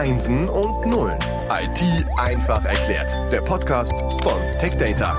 Einsen 0.00 0.48
und 0.48 0.86
Nullen. 0.86 1.18
IT 1.50 2.06
einfach 2.16 2.64
erklärt. 2.64 3.14
Der 3.30 3.42
Podcast 3.42 3.92
von 4.22 4.40
TechData. 4.58 5.14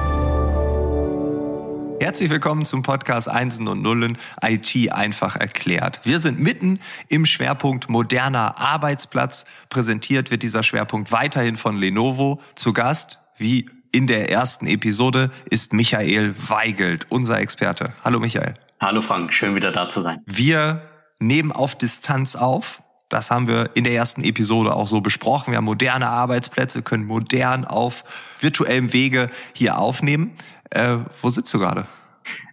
Herzlich 2.00 2.32
willkommen 2.32 2.66
zum 2.66 2.82
Podcast 2.82 3.30
Einsen 3.30 3.68
und 3.68 3.84
Nullen 3.84 4.18
IT 4.44 4.92
einfach 4.92 5.36
erklärt. 5.36 6.02
Wir 6.04 6.20
sind 6.20 6.40
mitten 6.40 6.80
im 7.10 7.28
Schwerpunkt 7.28 7.92
moderner 7.92 8.58
Arbeitsplatz. 8.58 9.46
Präsentiert 9.70 10.32
wird 10.32 10.42
dieser 10.42 10.64
Schwerpunkt 10.64 11.12
weiterhin 11.12 11.58
von 11.58 11.78
Lenovo. 11.78 12.42
Zu 12.56 12.74
Gast, 12.74 13.20
wie 13.38 13.70
in 13.92 14.08
der 14.08 14.32
ersten 14.32 14.66
Episode, 14.66 15.30
ist 15.52 15.74
Michael 15.74 16.34
Weigelt, 16.50 17.06
unser 17.10 17.38
Experte. 17.40 17.94
Hallo 18.04 18.20
Michael. 18.20 18.56
Hallo 18.80 19.02
Frank, 19.02 19.32
schön 19.32 19.54
wieder 19.54 19.72
da 19.72 19.92
zu 19.92 20.02
sein. 20.02 20.24
Wir 20.26 20.82
nehmen 21.20 21.52
auf 21.52 21.76
Distanz 21.76 22.36
auf. 22.36 22.81
Das 23.12 23.30
haben 23.30 23.48
wir 23.50 23.72
in 23.74 23.84
der 23.84 23.94
ersten 23.94 24.24
Episode 24.24 24.74
auch 24.74 24.88
so 24.88 25.02
besprochen. 25.02 25.52
Wir 25.52 25.58
haben 25.58 25.66
moderne 25.66 26.08
Arbeitsplätze, 26.08 26.82
können 26.82 27.06
modern 27.06 27.66
auf 27.66 28.06
virtuellem 28.40 28.94
Wege 28.94 29.30
hier 29.54 29.78
aufnehmen. 29.78 30.32
Äh, 30.70 30.96
wo 31.22 31.30
sitzt 31.30 31.54
du 31.54 31.60
gerade? 31.60 31.86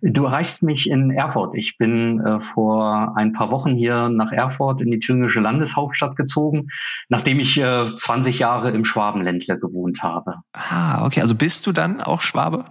Du 0.03 0.25
erreichst 0.25 0.65
mich 0.65 0.89
in 0.89 1.13
Erfurt. 1.13 1.55
Ich 1.55 1.79
bin 1.79 2.19
äh, 2.21 2.41
vor 2.41 3.15
ein 3.17 3.33
paar 3.33 3.53
Wochen 3.53 3.77
hier 3.77 4.09
nach 4.09 4.33
Erfurt 4.33 4.83
in 4.83 4.91
die 4.91 4.99
thüringische 4.99 5.39
Landeshauptstadt 5.39 6.17
gezogen, 6.17 6.69
nachdem 7.09 7.39
ich 7.39 7.57
äh, 7.57 7.95
20 7.95 8.41
Jahre 8.41 8.71
im 8.71 8.85
Schwabenländler 8.85 9.59
gewohnt 9.59 10.03
habe. 10.03 10.39
Ah, 10.55 11.07
okay. 11.07 11.21
Also 11.21 11.37
bist 11.37 11.69
du 11.69 11.73
dann 11.73 12.01
auch 12.01 12.21
Schwabe? 12.21 12.65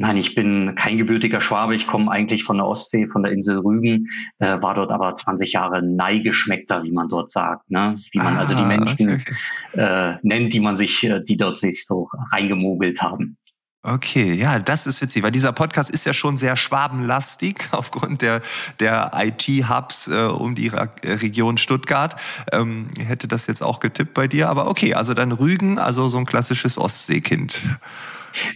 Nein, 0.00 0.16
ich 0.16 0.34
bin 0.34 0.76
kein 0.76 0.96
gebürtiger 0.96 1.42
Schwabe. 1.42 1.74
Ich 1.74 1.86
komme 1.86 2.10
eigentlich 2.10 2.44
von 2.44 2.56
der 2.56 2.64
Ostsee, 2.64 3.06
von 3.06 3.22
der 3.22 3.32
Insel 3.32 3.58
Rügen, 3.58 4.08
äh, 4.38 4.62
war 4.62 4.72
dort 4.72 4.90
aber 4.90 5.14
20 5.14 5.52
Jahre 5.52 5.82
Neigeschmeckter, 5.82 6.84
wie 6.84 6.90
man 6.90 7.10
dort 7.10 7.30
sagt, 7.30 7.70
ne? 7.70 8.00
Wie 8.10 8.18
man 8.18 8.38
ah, 8.38 8.40
also 8.40 8.54
die 8.54 8.62
ah, 8.62 8.66
Menschen 8.66 9.20
okay. 9.20 9.34
Äh, 9.78 10.16
nennt, 10.22 10.54
die 10.54 10.60
man 10.60 10.76
sich, 10.76 11.04
äh, 11.04 11.20
die 11.22 11.36
dort 11.36 11.58
sich 11.58 11.84
so 11.84 12.08
reingemogelt 12.32 13.02
haben. 13.02 13.36
Okay, 13.82 14.32
ja, 14.32 14.58
das 14.58 14.86
ist 14.86 15.02
witzig, 15.02 15.22
weil 15.22 15.32
dieser 15.32 15.52
Podcast 15.52 15.90
ist 15.90 16.06
ja 16.06 16.14
schon 16.14 16.38
sehr 16.38 16.56
schwabenlastig 16.56 17.68
aufgrund 17.72 18.22
der, 18.22 18.40
der 18.78 19.10
IT-Hubs 19.14 20.08
äh, 20.08 20.28
um 20.32 20.54
die 20.54 20.68
Region 20.68 21.58
Stuttgart. 21.58 22.16
Ähm, 22.52 22.88
hätte 22.98 23.28
das 23.28 23.46
jetzt 23.48 23.62
auch 23.62 23.80
getippt 23.80 24.14
bei 24.14 24.28
dir, 24.28 24.48
aber 24.48 24.66
okay, 24.66 24.94
also 24.94 25.12
dann 25.12 25.30
Rügen, 25.30 25.78
also 25.78 26.08
so 26.08 26.16
ein 26.16 26.24
klassisches 26.24 26.78
Ostseekind. 26.78 27.60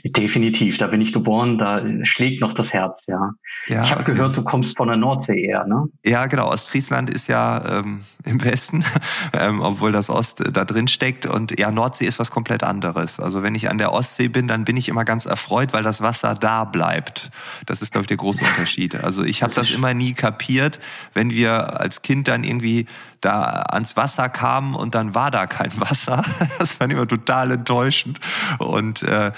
Definitiv, 0.05 0.79
da 0.79 0.87
bin 0.87 1.01
ich 1.01 1.13
geboren, 1.13 1.59
da 1.59 1.83
schlägt 2.05 2.41
noch 2.41 2.53
das 2.53 2.73
Herz, 2.73 3.05
ja. 3.07 3.33
ja 3.67 3.83
ich 3.83 3.91
habe 3.91 4.03
okay. 4.03 4.13
gehört, 4.13 4.37
du 4.37 4.43
kommst 4.43 4.77
von 4.77 4.89
der 4.89 4.97
Nordsee 4.97 5.45
eher, 5.45 5.67
ne? 5.67 5.87
Ja, 6.05 6.27
genau. 6.27 6.49
Ostfriesland 6.49 7.11
ist 7.11 7.29
ja 7.29 7.81
ähm, 7.81 8.01
im 8.25 8.43
Westen, 8.45 8.85
ähm, 9.33 9.61
obwohl 9.61 9.93
das 9.93 10.11
Ost 10.11 10.41
äh, 10.41 10.53
da 10.53 10.65
drin 10.65 10.89
steckt. 10.89 11.27
Und 11.27 11.59
ja, 11.59 11.71
Nordsee 11.71 12.07
ist 12.07 12.19
was 12.19 12.31
komplett 12.31 12.63
anderes. 12.63 13.21
Also 13.21 13.43
wenn 13.43 13.55
ich 13.55 13.71
an 13.71 13.79
der 13.79 13.93
Ostsee 13.93 14.29
bin, 14.29 14.49
dann 14.49 14.65
bin 14.65 14.77
ich 14.77 14.89
immer 14.89 15.05
ganz 15.05 15.27
erfreut, 15.27 15.73
weil 15.73 15.83
das 15.83 16.03
Wasser 16.03 16.35
da 16.35 16.65
bleibt. 16.65 17.31
Das 17.67 17.83
ist, 17.83 17.93
glaube 17.93 18.03
ich, 18.03 18.09
der 18.09 18.17
große 18.17 18.45
Unterschied. 18.45 18.95
Also 19.03 19.25
ich 19.25 19.43
habe 19.43 19.55
das 19.55 19.71
immer 19.71 19.95
nie 19.95 20.15
kapiert, 20.15 20.79
wenn 21.13 21.31
wir 21.31 21.81
als 21.81 22.03
Kind 22.03 22.29
dann 22.29 22.45
irgendwie 22.45 22.87
da 23.25 23.65
ans 23.71 23.97
Wasser 23.97 24.29
kamen 24.29 24.75
und 24.75 24.95
dann 24.95 25.15
war 25.15 25.31
da 25.31 25.47
kein 25.47 25.73
Wasser. 25.81 26.25
Das 26.59 26.75
fand 26.75 26.93
ich 26.93 26.99
immer 26.99 27.09
total 27.09 27.53
enttäuschend. 27.53 28.21
Und 28.59 29.03
äh, 29.03 29.33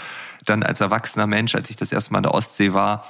dann 0.45 0.62
als 0.62 0.81
erwachsener 0.81 1.27
Mensch, 1.27 1.55
als 1.55 1.70
ich 1.70 1.77
das 1.77 1.92
erste 1.92 2.12
Mal 2.12 2.19
an 2.19 2.25
der 2.25 2.34
Ostsee 2.34 2.73
war, 2.73 3.05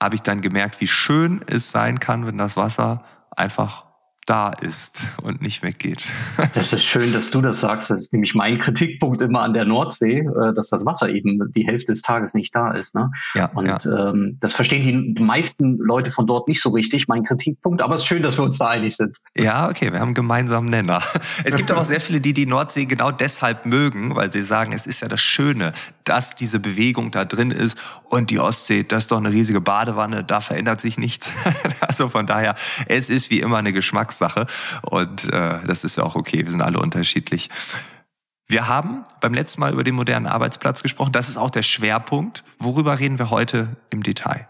habe 0.00 0.16
ich 0.16 0.22
dann 0.22 0.40
gemerkt, 0.40 0.80
wie 0.80 0.86
schön 0.86 1.44
es 1.46 1.70
sein 1.70 2.00
kann, 2.00 2.26
wenn 2.26 2.38
das 2.38 2.56
Wasser 2.56 3.04
einfach 3.30 3.84
da 4.26 4.50
ist 4.50 5.02
und 5.22 5.42
nicht 5.42 5.62
weggeht. 5.62 6.06
Das 6.54 6.72
ist 6.72 6.84
schön, 6.84 7.12
dass 7.12 7.30
du 7.30 7.40
das 7.40 7.60
sagst. 7.60 7.90
Das 7.90 7.98
ist 7.98 8.12
nämlich 8.12 8.34
mein 8.34 8.58
Kritikpunkt 8.58 9.22
immer 9.22 9.42
an 9.42 9.54
der 9.54 9.64
Nordsee, 9.64 10.18
äh, 10.18 10.54
dass 10.54 10.68
das 10.68 10.84
Wasser 10.84 11.08
eben 11.08 11.40
die 11.52 11.66
Hälfte 11.66 11.92
des 11.92 12.02
Tages 12.02 12.34
nicht 12.34 12.54
da 12.54 12.72
ist. 12.72 12.94
Ne? 12.94 13.10
Ja, 13.34 13.46
und 13.54 13.66
ja. 13.66 13.78
Ähm, 13.84 14.38
das 14.40 14.54
verstehen 14.54 15.14
die 15.14 15.22
meisten 15.22 15.78
Leute 15.78 16.10
von 16.10 16.26
dort 16.26 16.48
nicht 16.48 16.60
so 16.60 16.70
richtig, 16.70 17.08
mein 17.08 17.24
Kritikpunkt. 17.24 17.82
Aber 17.82 17.94
es 17.94 18.02
ist 18.02 18.06
schön, 18.06 18.22
dass 18.22 18.38
wir 18.38 18.44
uns 18.44 18.58
da 18.58 18.68
einig 18.68 18.96
sind. 18.96 19.16
Ja, 19.36 19.68
okay, 19.68 19.92
wir 19.92 20.00
haben 20.00 20.08
einen 20.08 20.14
gemeinsamen 20.14 20.68
Nenner. 20.68 21.02
Es 21.44 21.56
gibt 21.56 21.70
aber 21.70 21.80
auch 21.80 21.84
sehr 21.84 22.00
viele, 22.00 22.20
die 22.20 22.32
die 22.32 22.46
Nordsee 22.46 22.84
genau 22.86 23.10
deshalb 23.10 23.66
mögen, 23.66 24.14
weil 24.14 24.30
sie 24.30 24.42
sagen, 24.42 24.72
es 24.72 24.86
ist 24.86 25.00
ja 25.00 25.08
das 25.08 25.20
Schöne, 25.20 25.72
dass 26.04 26.36
diese 26.36 26.60
Bewegung 26.60 27.10
da 27.10 27.24
drin 27.24 27.50
ist 27.50 27.78
und 28.04 28.30
die 28.30 28.38
Ostsee, 28.38 28.84
das 28.84 29.04
ist 29.04 29.12
doch 29.12 29.18
eine 29.18 29.30
riesige 29.30 29.60
Badewanne, 29.60 30.24
da 30.24 30.40
verändert 30.40 30.80
sich 30.80 30.98
nichts. 30.98 31.32
also 31.80 32.08
von 32.08 32.26
daher, 32.26 32.54
es 32.86 33.08
ist 33.08 33.30
wie 33.30 33.40
immer 33.40 33.58
eine 33.58 33.72
Geschmackssache 34.12 34.46
und 34.82 35.32
äh, 35.32 35.60
das 35.66 35.84
ist 35.84 35.96
ja 35.96 36.04
auch 36.04 36.14
okay, 36.16 36.44
wir 36.44 36.50
sind 36.50 36.62
alle 36.62 36.78
unterschiedlich. 36.78 37.48
Wir 38.48 38.68
haben 38.68 39.04
beim 39.20 39.32
letzten 39.32 39.60
Mal 39.60 39.72
über 39.72 39.84
den 39.84 39.94
modernen 39.94 40.26
Arbeitsplatz 40.26 40.82
gesprochen. 40.82 41.12
Das 41.12 41.28
ist 41.28 41.38
auch 41.38 41.50
der 41.50 41.62
Schwerpunkt. 41.62 42.44
Worüber 42.58 42.98
reden 42.98 43.18
wir 43.18 43.30
heute 43.30 43.76
im 43.90 44.02
Detail? 44.02 44.48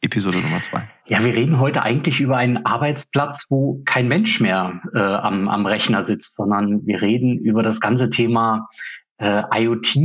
Episode 0.00 0.38
Nummer 0.38 0.62
zwei. 0.62 0.88
Ja, 1.06 1.24
wir 1.24 1.34
reden 1.34 1.58
heute 1.58 1.82
eigentlich 1.82 2.20
über 2.20 2.36
einen 2.36 2.64
Arbeitsplatz, 2.64 3.46
wo 3.48 3.82
kein 3.84 4.08
Mensch 4.08 4.40
mehr 4.40 4.80
äh, 4.94 4.98
am, 4.98 5.48
am 5.48 5.66
Rechner 5.66 6.04
sitzt, 6.04 6.36
sondern 6.36 6.86
wir 6.86 7.02
reden 7.02 7.38
über 7.38 7.62
das 7.62 7.80
ganze 7.80 8.08
Thema 8.08 8.68
äh, 9.18 9.42
IoT, 9.52 9.96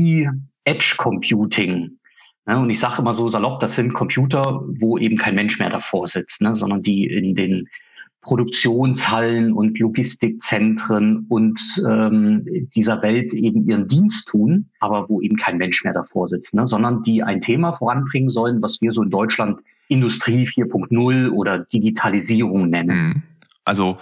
Edge 0.66 0.96
Computing. 0.98 2.00
Ne? 2.48 2.58
Und 2.58 2.70
ich 2.72 2.80
sage 2.80 3.02
immer 3.02 3.14
so 3.14 3.30
salopp, 3.30 3.60
das 3.60 3.76
sind 3.76 3.94
Computer, 3.94 4.62
wo 4.80 4.98
eben 4.98 5.18
kein 5.18 5.36
Mensch 5.36 5.60
mehr 5.60 5.70
davor 5.70 6.08
sitzt, 6.08 6.42
ne? 6.42 6.56
sondern 6.56 6.82
die 6.82 7.06
in 7.06 7.36
den 7.36 7.70
Produktionshallen 8.28 9.54
und 9.54 9.80
Logistikzentren 9.80 11.26
und 11.30 11.62
ähm, 11.90 12.46
dieser 12.76 13.02
Welt 13.02 13.34
eben 13.34 13.70
ihren 13.70 13.88
Dienst 13.88 14.28
tun, 14.28 14.70
aber 14.82 15.08
wo 15.08 15.22
eben 15.22 15.38
kein 15.38 15.58
Mensch 15.58 15.86
mehr 15.86 15.94
davor 15.94 16.28
sitzt, 16.28 16.54
ne? 16.54 16.68
sondern 16.68 17.04
die 17.04 17.24
ein 17.24 17.40
Thema 17.40 17.72
voranbringen 17.72 18.28
sollen, 18.28 18.62
was 18.62 18.82
wir 18.82 18.92
so 18.92 19.02
in 19.02 19.12
Deutschland 19.12 19.62
Industrie 19.88 20.44
4.0 20.44 21.30
oder 21.30 21.60
Digitalisierung 21.60 22.70
nennen. 22.70 22.98
Mhm. 22.98 23.24
Also 23.64 23.98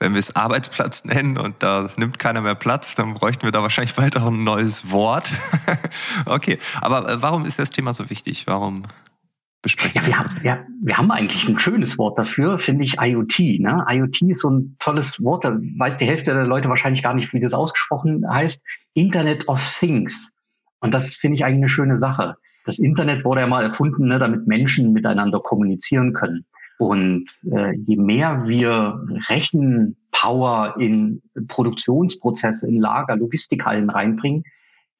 wenn 0.00 0.14
wir 0.14 0.20
es 0.20 0.34
Arbeitsplatz 0.34 1.04
nennen 1.04 1.36
und 1.36 1.56
da 1.58 1.90
nimmt 1.98 2.18
keiner 2.18 2.40
mehr 2.40 2.54
Platz, 2.54 2.94
dann 2.94 3.12
bräuchten 3.12 3.42
wir 3.42 3.52
da 3.52 3.60
wahrscheinlich 3.60 3.94
bald 3.94 4.16
auch 4.16 4.28
ein 4.28 4.44
neues 4.44 4.90
Wort. 4.92 5.36
okay, 6.24 6.58
aber 6.80 7.06
äh, 7.06 7.22
warum 7.22 7.44
ist 7.44 7.58
das 7.58 7.68
Thema 7.68 7.92
so 7.92 8.08
wichtig? 8.08 8.46
Warum 8.46 8.84
besprechen 9.62 10.00
ja, 10.00 10.06
wir, 10.06 10.18
haben, 10.18 10.28
ja, 10.44 10.64
wir 10.82 10.98
haben 10.98 11.10
eigentlich 11.10 11.48
ein 11.48 11.58
schönes 11.58 11.98
Wort 11.98 12.18
dafür, 12.18 12.58
finde 12.58 12.84
ich 12.84 12.98
IoT. 13.00 13.60
Ne? 13.60 13.84
IoT 13.88 14.22
ist 14.22 14.42
so 14.42 14.50
ein 14.50 14.76
tolles 14.78 15.22
Wort, 15.22 15.44
da 15.44 15.58
weiß 15.78 15.98
die 15.98 16.06
Hälfte 16.06 16.32
der 16.32 16.44
Leute 16.44 16.68
wahrscheinlich 16.68 17.02
gar 17.02 17.14
nicht, 17.14 17.32
wie 17.32 17.40
das 17.40 17.54
ausgesprochen 17.54 18.24
heißt. 18.30 18.64
Internet 18.94 19.48
of 19.48 19.60
Things. 19.78 20.34
Und 20.80 20.94
das 20.94 21.16
finde 21.16 21.36
ich 21.36 21.44
eigentlich 21.44 21.58
eine 21.58 21.68
schöne 21.68 21.96
Sache. 21.96 22.36
Das 22.64 22.78
Internet 22.78 23.24
wurde 23.24 23.40
ja 23.40 23.46
mal 23.46 23.64
erfunden, 23.64 24.08
ne, 24.08 24.18
damit 24.18 24.46
Menschen 24.46 24.92
miteinander 24.92 25.40
kommunizieren 25.40 26.12
können. 26.12 26.44
Und 26.78 27.26
äh, 27.50 27.74
je 27.74 27.96
mehr 27.96 28.46
wir 28.46 29.04
Rechenpower 29.28 30.76
in 30.78 31.22
Produktionsprozesse, 31.48 32.68
in 32.68 32.78
Lager, 32.78 33.16
Logistikhallen 33.16 33.90
reinbringen, 33.90 34.44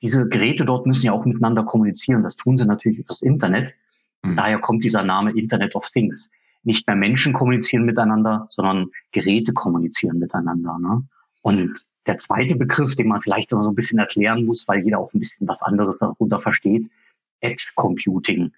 diese 0.03 0.29
Geräte 0.29 0.65
dort 0.65 0.87
müssen 0.87 1.07
ja 1.07 1.13
auch 1.13 1.25
miteinander 1.25 1.65
kommunizieren. 1.65 2.23
Das 2.23 2.37
tun 2.37 2.59
sie 2.59 2.65
natürlich 2.65 2.99
über 2.99 3.09
das 3.09 3.23
Internet. 3.23 3.75
Mhm. 4.23 4.37
Daher 4.37 4.59
kommt 4.59 4.85
dieser 4.85 5.05
Name 5.05 5.33
Internet 5.33 5.75
of 5.75 5.89
Things. 5.89 6.31
Nicht 6.63 6.87
mehr 6.87 6.97
Menschen 6.97 7.33
kommunizieren 7.33 7.85
miteinander, 7.85 8.47
sondern 8.51 8.91
Geräte 9.13 9.53
kommunizieren 9.53 10.19
miteinander. 10.19 10.77
Ne? 10.81 11.07
Und 11.43 11.85
der 12.07 12.19
zweite 12.19 12.57
Begriff, 12.57 12.97
den 12.97 13.09
man 13.09 13.21
vielleicht 13.21 13.53
immer 13.53 13.65
so 13.65 13.71
ein 13.71 13.75
bisschen 13.75 13.99
erklären 13.99 14.45
muss, 14.45 14.67
weil 14.67 14.83
jeder 14.83 14.99
auch 14.99 15.13
ein 15.13 15.21
bisschen 15.21 15.47
was 15.47 15.63
anderes 15.63 15.99
darunter 15.99 16.41
versteht, 16.41 16.91
Edge 17.41 17.71
Computing. 17.75 18.53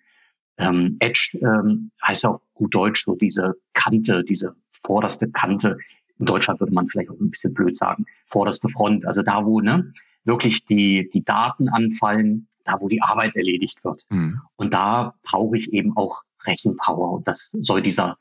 Ähm, 0.57 0.97
Edge 1.01 1.39
ähm, 1.43 1.91
heißt 2.07 2.23
ja 2.23 2.31
auch 2.31 2.41
gut 2.55 2.75
Deutsch, 2.75 3.05
so 3.05 3.17
diese 3.17 3.55
Kante, 3.75 4.25
diese 4.25 4.55
vorderste 4.85 5.31
Kante. 5.31 5.79
In 6.19 6.27
Deutschland 6.27 6.61
würde 6.61 6.73
man 6.73 6.89
vielleicht 6.89 7.11
auch 7.11 7.19
ein 7.19 7.31
bisschen 7.31 7.55
blöd 7.55 7.77
sagen, 7.77 8.07
vorderste 8.27 8.69
Front. 8.69 9.07
Also 9.07 9.23
da, 9.23 9.45
wo 9.45 9.61
ne, 9.61 9.93
wirklich 10.25 10.67
die, 10.67 11.11
die 11.13 11.25
Daten 11.25 11.69
anfallen, 11.69 12.47
da, 12.65 12.81
wo 12.81 12.89
die 12.89 13.03
Arbeit 13.03 13.37
erledigt 13.37 13.83
wird. 13.85 14.05
Mhm. 14.11 14.41
Und 14.57 14.73
da 14.73 15.15
brauche 15.23 15.57
ich 15.57 15.73
eben 15.73 15.97
auch 15.97 16.23
Rechenpower. 16.45 17.13
Und 17.13 17.29
das 17.29 17.55
soll 17.61 17.83
dieser 17.83 18.17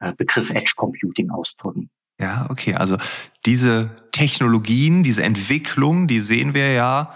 äh, 0.00 0.12
Begriff 0.12 0.50
Edge 0.50 0.72
Computing 0.76 1.30
ausdrücken. 1.30 1.90
Ja, 2.20 2.46
okay. 2.50 2.74
Also 2.74 2.96
diese 3.44 3.90
Technologien, 4.12 5.02
diese 5.02 5.24
Entwicklung, 5.24 6.06
die 6.06 6.20
sehen 6.20 6.54
wir 6.54 6.72
ja 6.72 7.12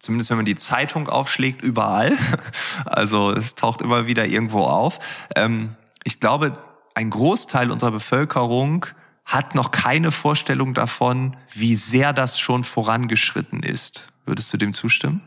zumindest 0.00 0.30
wenn 0.30 0.38
man 0.38 0.46
die 0.46 0.56
Zeitung 0.56 1.08
aufschlägt, 1.08 1.62
überall. 1.62 2.16
Also 2.86 3.30
es 3.30 3.54
taucht 3.54 3.82
immer 3.82 4.06
wieder 4.06 4.26
irgendwo 4.26 4.62
auf. 4.62 4.98
Ähm, 5.36 5.76
ich 6.02 6.18
glaube, 6.18 6.56
ein 6.94 7.10
Großteil 7.10 7.70
unserer 7.70 7.92
Bevölkerung 7.92 8.86
hat 9.24 9.54
noch 9.54 9.70
keine 9.70 10.10
Vorstellung 10.10 10.74
davon, 10.74 11.36
wie 11.52 11.76
sehr 11.76 12.12
das 12.12 12.40
schon 12.40 12.64
vorangeschritten 12.64 13.62
ist. 13.62 14.08
Würdest 14.24 14.52
du 14.52 14.56
dem 14.56 14.72
zustimmen? 14.72 15.20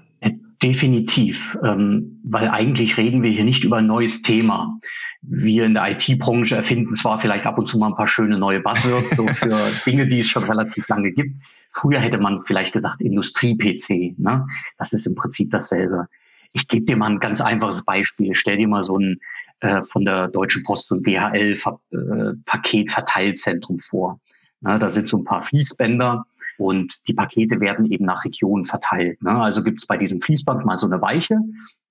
Definitiv, 0.64 1.58
ähm, 1.62 2.22
weil 2.24 2.48
eigentlich 2.48 2.96
reden 2.96 3.22
wir 3.22 3.30
hier 3.30 3.44
nicht 3.44 3.66
über 3.66 3.78
ein 3.78 3.88
neues 3.88 4.22
Thema. 4.22 4.80
wir 5.22 5.66
in 5.66 5.74
der 5.74 5.92
IT-Branche 5.92 6.56
erfinden 6.56 6.94
zwar 6.96 7.20
vielleicht 7.20 7.46
ab 7.46 7.58
und 7.58 7.68
zu 7.68 7.78
mal 7.78 7.88
ein 7.88 7.96
paar 7.96 8.08
schöne 8.08 8.38
neue 8.38 8.62
Buzzwords 8.62 9.16
so 9.16 9.28
für 9.28 9.58
Dinge, 9.86 10.08
die 10.08 10.20
es 10.20 10.28
schon 10.28 10.44
relativ 10.44 10.88
lange 10.88 11.12
gibt. 11.12 11.36
Früher 11.70 12.00
hätte 12.00 12.18
man 12.18 12.44
vielleicht 12.44 12.72
gesagt 12.72 13.02
Industrie-PC. 13.02 14.18
Ne? 14.20 14.48
Das 14.78 14.94
ist 14.94 15.06
im 15.06 15.16
Prinzip 15.16 15.52
dasselbe. 15.52 16.08
Ich 16.54 16.68
gebe 16.68 16.86
dir 16.86 16.96
mal 16.96 17.10
ein 17.10 17.20
ganz 17.20 17.42
einfaches 17.42 17.84
Beispiel. 17.84 18.34
Stell 18.34 18.58
dir 18.58 18.68
mal 18.68 18.84
so 18.84 18.98
ein 18.98 19.20
äh, 19.60 19.82
von 19.82 20.06
der 20.06 20.30
Deutschen 20.30 20.64
Post 20.64 20.92
und 20.92 21.06
DHL 21.06 21.58
äh, 21.58 21.98
Paketverteilzentrum 22.46 23.80
vor. 23.80 24.20
Na, 24.62 24.80
da 24.80 24.90
sind 24.90 25.10
so 25.10 25.18
ein 25.18 25.26
paar 25.26 25.44
Fließbänder 25.44 26.24
und 26.58 27.08
die 27.08 27.14
Pakete 27.14 27.60
werden 27.60 27.92
eben 27.92 28.06
nach 28.06 28.24
Regionen 28.26 28.66
verteilt. 28.66 29.22
Ne? 29.22 29.32
Also 29.32 29.64
gibt 29.64 29.82
es 29.82 29.88
bei 29.88 29.98
diesem 29.98 30.22
Fließband 30.22 30.66
mal 30.66 30.78
so 30.78 30.88
eine 30.88 31.02
Weiche. 31.02 31.38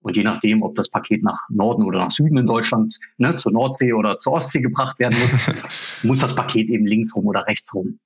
Und 0.00 0.16
je 0.16 0.22
nachdem, 0.22 0.62
ob 0.62 0.74
das 0.74 0.88
Paket 0.88 1.22
nach 1.22 1.40
Norden 1.48 1.84
oder 1.84 1.98
nach 1.98 2.10
Süden 2.10 2.36
in 2.36 2.46
Deutschland, 2.46 2.98
ne, 3.18 3.36
zur 3.36 3.52
Nordsee 3.52 3.92
oder 3.92 4.18
zur 4.18 4.34
Ostsee 4.34 4.60
gebracht 4.60 4.98
werden 4.98 5.16
muss, 5.18 6.02
muss 6.02 6.18
das 6.20 6.34
Paket 6.34 6.68
eben 6.68 6.86
links 6.86 7.14
rum 7.14 7.26
oder 7.26 7.46
rechts 7.46 7.72
rum. 7.74 7.98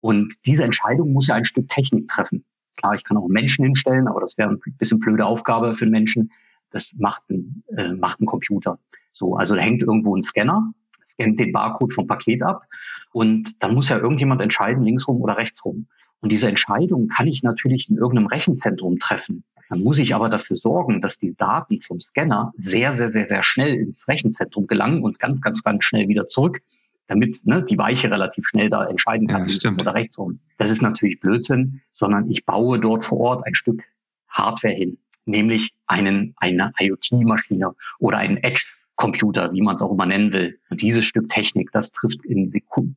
Und 0.00 0.34
diese 0.46 0.64
Entscheidung 0.64 1.12
muss 1.12 1.28
ja 1.28 1.34
ein 1.34 1.44
Stück 1.44 1.68
Technik 1.68 2.08
treffen. 2.08 2.44
Klar, 2.76 2.94
ich 2.94 3.04
kann 3.04 3.16
auch 3.16 3.24
einen 3.24 3.32
Menschen 3.32 3.64
hinstellen, 3.64 4.06
aber 4.06 4.20
das 4.20 4.36
wäre 4.38 4.50
ein 4.50 4.60
bisschen 4.78 5.00
blöde 5.00 5.24
Aufgabe 5.24 5.74
für 5.74 5.84
einen 5.84 5.92
Menschen. 5.92 6.30
Das 6.70 6.94
macht 6.98 7.22
ein, 7.30 7.64
äh, 7.76 7.92
macht 7.92 8.20
ein 8.20 8.26
Computer. 8.26 8.78
So, 9.12 9.36
also 9.36 9.54
da 9.54 9.62
hängt 9.62 9.82
irgendwo 9.82 10.14
ein 10.14 10.22
Scanner 10.22 10.72
scannt 11.06 11.40
den 11.40 11.52
Barcode 11.52 11.92
vom 11.92 12.06
Paket 12.06 12.42
ab 12.42 12.64
und 13.12 13.62
dann 13.62 13.74
muss 13.74 13.88
ja 13.88 13.98
irgendjemand 13.98 14.42
entscheiden, 14.42 14.82
linksrum 14.82 15.20
oder 15.20 15.36
rechtsrum. 15.36 15.86
Und 16.20 16.32
diese 16.32 16.48
Entscheidung 16.48 17.08
kann 17.08 17.28
ich 17.28 17.42
natürlich 17.42 17.88
in 17.88 17.96
irgendeinem 17.96 18.26
Rechenzentrum 18.26 18.98
treffen. 18.98 19.44
Dann 19.68 19.82
muss 19.82 19.98
ich 19.98 20.14
aber 20.14 20.28
dafür 20.28 20.56
sorgen, 20.56 21.00
dass 21.00 21.18
die 21.18 21.34
Daten 21.34 21.80
vom 21.80 22.00
Scanner 22.00 22.52
sehr, 22.56 22.92
sehr, 22.92 23.08
sehr, 23.08 23.26
sehr 23.26 23.42
schnell 23.42 23.74
ins 23.74 24.06
Rechenzentrum 24.06 24.66
gelangen 24.66 25.02
und 25.02 25.18
ganz, 25.18 25.40
ganz, 25.40 25.62
ganz 25.62 25.84
schnell 25.84 26.08
wieder 26.08 26.28
zurück, 26.28 26.60
damit 27.08 27.40
ne, 27.44 27.64
die 27.64 27.78
Weiche 27.78 28.10
relativ 28.10 28.46
schnell 28.46 28.70
da 28.70 28.86
entscheiden 28.86 29.26
kann, 29.26 29.42
ja, 29.42 29.46
linksrum 29.46 29.74
oder 29.74 29.94
rechtsrum. 29.94 30.40
Das 30.58 30.70
ist 30.70 30.82
natürlich 30.82 31.20
Blödsinn, 31.20 31.80
sondern 31.92 32.30
ich 32.30 32.44
baue 32.44 32.78
dort 32.78 33.04
vor 33.04 33.18
Ort 33.18 33.46
ein 33.46 33.54
Stück 33.54 33.82
Hardware 34.28 34.74
hin, 34.74 34.98
nämlich 35.24 35.72
einen, 35.86 36.34
eine 36.36 36.72
IoT-Maschine 36.78 37.74
oder 37.98 38.18
einen 38.18 38.36
Edge 38.38 38.66
Computer, 38.96 39.52
wie 39.52 39.62
man 39.62 39.76
es 39.76 39.82
auch 39.82 39.92
immer 39.92 40.06
nennen 40.06 40.32
will. 40.32 40.58
Und 40.70 40.80
dieses 40.80 41.04
Stück 41.04 41.28
Technik, 41.28 41.70
das 41.72 41.92
trifft 41.92 42.24
in, 42.24 42.48
Sekund 42.48 42.96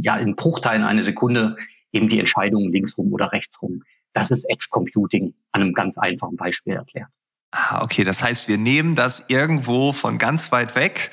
ja, 0.00 0.16
in 0.16 0.36
Bruchteilen 0.36 0.84
eine 0.84 1.02
Sekunde 1.02 1.56
eben 1.92 2.08
die 2.08 2.20
Entscheidung 2.20 2.70
linksrum 2.70 3.12
oder 3.12 3.32
rechtsrum. 3.32 3.82
Das 4.12 4.30
ist 4.30 4.44
Edge 4.48 4.68
Computing 4.70 5.34
an 5.52 5.62
einem 5.62 5.74
ganz 5.74 5.98
einfachen 5.98 6.36
Beispiel 6.36 6.74
erklärt. 6.74 7.08
Ah, 7.50 7.82
okay. 7.82 8.04
Das 8.04 8.22
heißt, 8.22 8.48
wir 8.48 8.58
nehmen 8.58 8.94
das 8.94 9.28
irgendwo 9.28 9.92
von 9.92 10.18
ganz 10.18 10.52
weit 10.52 10.74
weg, 10.74 11.10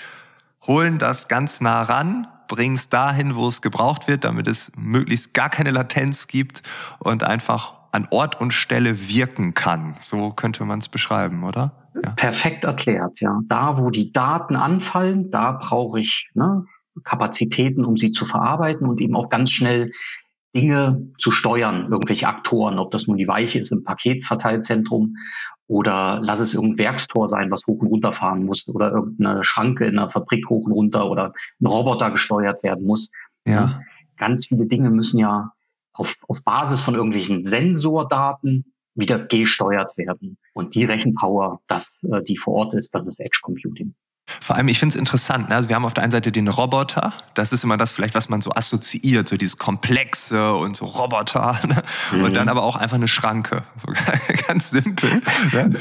holen 0.66 1.00
das 1.00 1.28
ganz 1.28 1.62
nah 1.62 1.84
ran, 1.84 2.28
bringen 2.48 2.76
es 2.76 2.90
dahin, 2.90 3.36
wo 3.36 3.48
es 3.48 3.62
gebraucht 3.62 4.08
wird, 4.08 4.24
damit 4.24 4.48
es 4.48 4.72
möglichst 4.76 5.34
gar 5.34 5.50
keine 5.50 5.72
Latenz 5.72 6.28
gibt 6.28 6.62
und 7.00 7.24
einfach 7.24 7.83
an 7.94 8.08
Ort 8.10 8.42
und 8.42 8.54
Stelle 8.54 9.08
wirken 9.08 9.54
kann. 9.54 9.96
So 10.00 10.32
könnte 10.32 10.66
man 10.66 10.80
es 10.80 10.90
beschreiben, 10.90 11.44
oder? 11.44 11.90
Ja. 12.02 12.10
Perfekt 12.12 12.64
erklärt, 12.64 13.22
ja. 13.22 13.40
Da, 13.46 13.78
wo 13.78 13.92
die 13.92 14.12
Daten 14.12 14.56
anfallen, 14.56 15.30
da 15.30 15.52
brauche 15.52 16.00
ich 16.00 16.30
ne, 16.34 16.66
Kapazitäten, 17.04 17.86
um 17.86 17.96
sie 17.96 18.12
zu 18.12 18.26
verarbeiten 18.26 18.88
und 18.88 19.00
eben 19.00 19.16
auch 19.16 19.30
ganz 19.30 19.52
schnell 19.52 19.92
Dinge 20.56 21.08
zu 21.20 21.30
steuern, 21.30 21.92
irgendwelche 21.92 22.28
Aktoren, 22.28 22.80
ob 22.80 22.92
das 22.92 23.08
nun 23.08 23.18
die 23.18 23.28
Weiche 23.28 23.60
ist 23.60 23.72
im 23.72 23.84
Paketverteilzentrum 23.84 25.16
oder 25.68 26.20
lass 26.22 26.40
es 26.40 26.56
irgendein 26.56 26.86
Werkstor 26.86 27.30
sein, 27.30 27.52
was 27.52 27.62
hoch 27.68 27.82
und 27.82 27.88
runter 27.88 28.12
fahren 28.12 28.46
muss 28.46 28.68
oder 28.68 28.92
irgendeine 28.92 29.44
Schranke 29.44 29.86
in 29.86 29.96
der 29.96 30.10
Fabrik 30.10 30.50
hoch 30.50 30.66
und 30.66 30.72
runter 30.72 31.10
oder 31.10 31.34
ein 31.62 31.68
Roboter 31.68 32.10
gesteuert 32.12 32.64
werden 32.64 32.86
muss. 32.86 33.10
Ja. 33.48 33.82
Ganz 34.18 34.48
viele 34.48 34.66
Dinge 34.66 34.90
müssen 34.90 35.20
ja 35.20 35.52
auf, 35.94 36.18
auf 36.28 36.44
Basis 36.44 36.82
von 36.82 36.96
irgendwelchen 36.96 37.44
Sensordaten 37.44 38.74
wieder 38.96 39.20
gesteuert 39.20 39.98
werden. 39.98 40.38
Und 40.54 40.76
die 40.76 40.86
Rechenpower, 40.86 41.62
das, 41.68 42.04
äh, 42.04 42.22
die 42.24 42.38
vor 42.38 42.54
Ort 42.54 42.74
ist, 42.76 42.94
das 42.94 43.08
ist 43.08 43.20
Edge 43.20 43.40
Computing. 43.42 43.96
Vor 44.26 44.56
allem, 44.56 44.70
ich 44.70 44.80
finde 44.80 44.94
es 44.94 44.96
interessant. 44.96 45.50
Ne? 45.50 45.56
Also 45.56 45.68
wir 45.68 45.76
haben 45.76 45.84
auf 45.84 45.94
der 45.94 46.04
einen 46.04 46.12
Seite 46.12 46.32
den 46.32 46.48
Roboter. 46.48 47.14
Das 47.34 47.52
ist 47.52 47.64
immer 47.66 47.76
das 47.76 47.92
vielleicht, 47.92 48.16
was 48.16 48.30
man 48.30 48.42
so 48.42 48.52
assoziiert, 48.52 49.28
so 49.28 49.36
dieses 49.36 49.58
Komplexe 49.58 50.54
und 50.54 50.78
so 50.78 50.86
Roboter. 50.86 51.60
Ne? 51.68 51.84
Mhm. 52.12 52.24
Und 52.24 52.36
dann 52.36 52.48
aber 52.48 52.64
auch 52.64 52.78
einfach 52.78 52.96
eine 52.96 53.10
Schranke. 53.10 53.64
So 53.78 53.92
ganz 54.48 54.70
simpel. 54.70 55.22
Ne? 55.52 55.74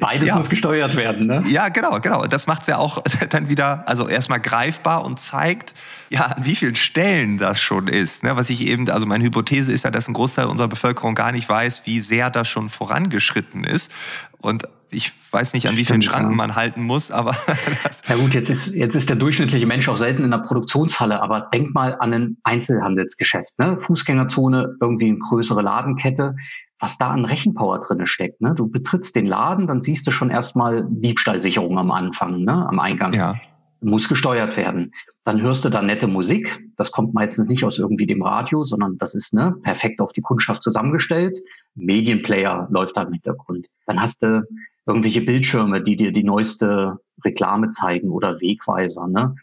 Beides 0.00 0.28
ja. 0.28 0.36
muss 0.36 0.48
gesteuert 0.48 0.96
werden. 0.96 1.26
Ne? 1.26 1.40
Ja, 1.46 1.68
genau, 1.68 2.00
genau. 2.00 2.26
Das 2.26 2.48
macht 2.48 2.62
es 2.62 2.66
ja 2.66 2.78
auch 2.78 3.02
dann 3.30 3.48
wieder, 3.48 3.88
also 3.88 4.08
erstmal 4.08 4.40
greifbar 4.40 5.04
und 5.04 5.20
zeigt, 5.20 5.74
ja, 6.10 6.22
an 6.26 6.44
wie 6.44 6.56
vielen 6.56 6.76
Stellen 6.76 7.38
das 7.38 7.60
schon 7.60 7.86
ist. 7.86 8.24
Ne? 8.24 8.36
Was 8.36 8.50
ich 8.50 8.66
eben, 8.66 8.90
also 8.90 9.06
meine 9.06 9.22
Hypothese 9.22 9.70
ist 9.70 9.84
ja, 9.84 9.92
dass 9.92 10.08
ein 10.08 10.14
Großteil 10.14 10.46
unserer 10.46 10.68
Bevölkerung 10.68 11.14
gar 11.14 11.30
nicht 11.30 11.48
weiß, 11.48 11.82
wie 11.84 12.00
sehr 12.00 12.30
das 12.30 12.48
schon 12.48 12.68
vorangeschritten 12.68 13.62
ist. 13.62 13.92
Und 14.38 14.64
ich 14.90 15.12
weiß 15.30 15.54
nicht, 15.54 15.68
an 15.68 15.76
wie 15.76 15.84
vielen 15.84 16.02
Schranken 16.02 16.30
ja. 16.30 16.36
man 16.36 16.54
halten 16.54 16.82
muss, 16.82 17.10
aber. 17.10 17.34
ja 18.08 18.16
gut, 18.16 18.34
jetzt 18.34 18.50
ist, 18.50 18.68
jetzt 18.68 18.94
ist 18.94 19.08
der 19.08 19.16
durchschnittliche 19.16 19.66
Mensch 19.66 19.88
auch 19.88 19.96
selten 19.96 20.22
in 20.22 20.30
der 20.30 20.38
Produktionshalle, 20.38 21.20
aber 21.20 21.48
denk 21.52 21.74
mal 21.74 21.96
an 21.98 22.12
ein 22.12 22.36
Einzelhandelsgeschäft, 22.44 23.58
ne? 23.58 23.78
Fußgängerzone, 23.80 24.76
irgendwie 24.80 25.08
eine 25.08 25.18
größere 25.18 25.62
Ladenkette, 25.62 26.36
was 26.78 26.98
da 26.98 27.10
an 27.10 27.24
Rechenpower 27.24 27.80
drinne 27.80 28.06
steckt. 28.06 28.40
Ne? 28.40 28.54
Du 28.54 28.68
betrittst 28.68 29.16
den 29.16 29.26
Laden, 29.26 29.66
dann 29.66 29.82
siehst 29.82 30.06
du 30.06 30.10
schon 30.10 30.30
erstmal 30.30 30.86
Diebstahlsicherung 30.88 31.78
am 31.78 31.90
Anfang, 31.90 32.42
ne? 32.42 32.66
am 32.68 32.78
Eingang. 32.78 33.12
Ja. 33.12 33.34
Muss 33.80 34.08
gesteuert 34.08 34.56
werden. 34.56 34.92
Dann 35.24 35.40
hörst 35.42 35.64
du 35.64 35.68
da 35.68 35.82
nette 35.82 36.06
Musik. 36.06 36.64
Das 36.76 36.92
kommt 36.92 37.14
meistens 37.14 37.48
nicht 37.48 37.62
aus 37.64 37.78
irgendwie 37.78 38.06
dem 38.06 38.22
Radio, 38.22 38.64
sondern 38.64 38.96
das 38.98 39.14
ist 39.14 39.34
ne, 39.34 39.54
perfekt 39.62 40.00
auf 40.00 40.12
die 40.12 40.22
Kundschaft 40.22 40.62
zusammengestellt. 40.62 41.38
Medienplayer 41.74 42.68
läuft 42.70 42.96
da 42.96 43.02
im 43.02 43.12
Hintergrund. 43.12 43.68
Dann 43.86 44.00
hast 44.00 44.22
du 44.22 44.46
irgendwelche 44.86 45.22
Bildschirme, 45.22 45.82
die 45.82 45.96
dir 45.96 46.12
die 46.12 46.22
neueste 46.22 46.98
Reklame 47.24 47.70
zeigen 47.70 48.10
oder 48.10 48.40
Wegweiser. 48.40 49.08
Ne? 49.08 49.34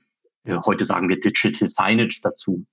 Heute 0.65 0.85
sagen 0.85 1.09
wir 1.09 1.19
Digital 1.19 1.67
Signage 1.67 2.19
dazu. 2.21 2.65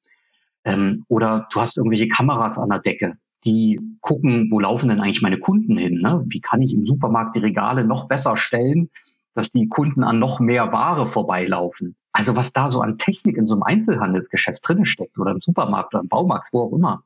Ähm, 0.64 1.05
oder 1.08 1.49
du 1.52 1.61
hast 1.61 1.76
irgendwelche 1.76 2.08
Kameras 2.08 2.58
an 2.58 2.69
der 2.69 2.81
Decke, 2.81 3.17
die 3.44 3.81
gucken, 4.00 4.50
wo 4.50 4.61
laufen 4.61 4.88
denn 4.88 5.00
eigentlich 5.00 5.22
meine 5.22 5.38
Kunden 5.38 5.76
hin? 5.76 6.00
Ne? 6.00 6.25
Wie 6.28 6.40
kann 6.40 6.62
ich 6.62 6.75
im 6.75 6.84
Supermarkt 6.84 7.37
die 7.37 7.40
Regale 7.40 7.84
noch 7.84 8.06
besser 8.08 8.37
stellen, 8.37 8.90
dass 9.34 9.50
die 9.50 9.69
Kunden 9.69 10.05
an 10.05 10.19
noch 10.19 10.38
mehr 10.38 10.72
Ware 10.72 11.06
vorbeilaufen? 11.06 11.96
Also 12.12 12.37
was 12.37 12.52
da 12.52 12.70
so 12.70 12.82
an 12.82 12.99
Technik 12.99 13.37
in 13.37 13.46
so 13.46 13.55
einem 13.55 13.62
Einzelhandelsgeschäft 13.62 14.61
drin 14.62 14.84
steckt 14.84 15.19
oder 15.19 15.31
im 15.31 15.40
Supermarkt 15.40 15.94
oder 15.94 16.02
im 16.02 16.08
Baumarkt, 16.08 16.52
wo 16.52 16.62
auch 16.62 16.72
immer, 16.72 17.05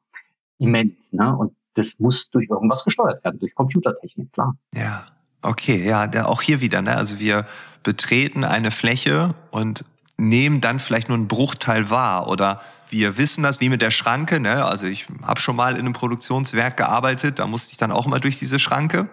immens. 0.58 1.12
Ne? 1.12 1.36
Und 1.36 1.54
das 1.74 1.98
muss 1.98 2.30
durch 2.30 2.48
irgendwas 2.48 2.84
gesteuert 2.84 3.22
werden, 3.24 3.38
durch 3.38 3.54
Computertechnik, 3.54 4.32
klar. 4.32 4.56
Ja, 4.74 5.06
Okay, 5.44 5.86
ja, 5.86 6.06
der, 6.06 6.28
auch 6.28 6.40
hier 6.40 6.62
wieder. 6.62 6.80
Ne? 6.80 6.96
Also 6.96 7.18
wir 7.18 7.46
betreten 7.82 8.44
eine 8.44 8.70
Fläche 8.70 9.34
und 9.50 9.84
nehmen 10.16 10.62
dann 10.62 10.80
vielleicht 10.80 11.08
nur 11.08 11.18
einen 11.18 11.28
Bruchteil 11.28 11.90
wahr 11.90 12.28
oder 12.28 12.62
wir 12.88 13.18
wissen 13.18 13.42
das 13.42 13.60
wie 13.60 13.68
mit 13.68 13.82
der 13.82 13.90
Schranke. 13.90 14.40
Ne? 14.40 14.64
Also 14.64 14.86
ich 14.86 15.06
habe 15.22 15.38
schon 15.38 15.54
mal 15.54 15.74
in 15.74 15.80
einem 15.80 15.92
Produktionswerk 15.92 16.78
gearbeitet, 16.78 17.38
da 17.38 17.46
musste 17.46 17.72
ich 17.72 17.76
dann 17.76 17.92
auch 17.92 18.06
mal 18.06 18.20
durch 18.20 18.38
diese 18.38 18.58
Schranke. 18.58 19.10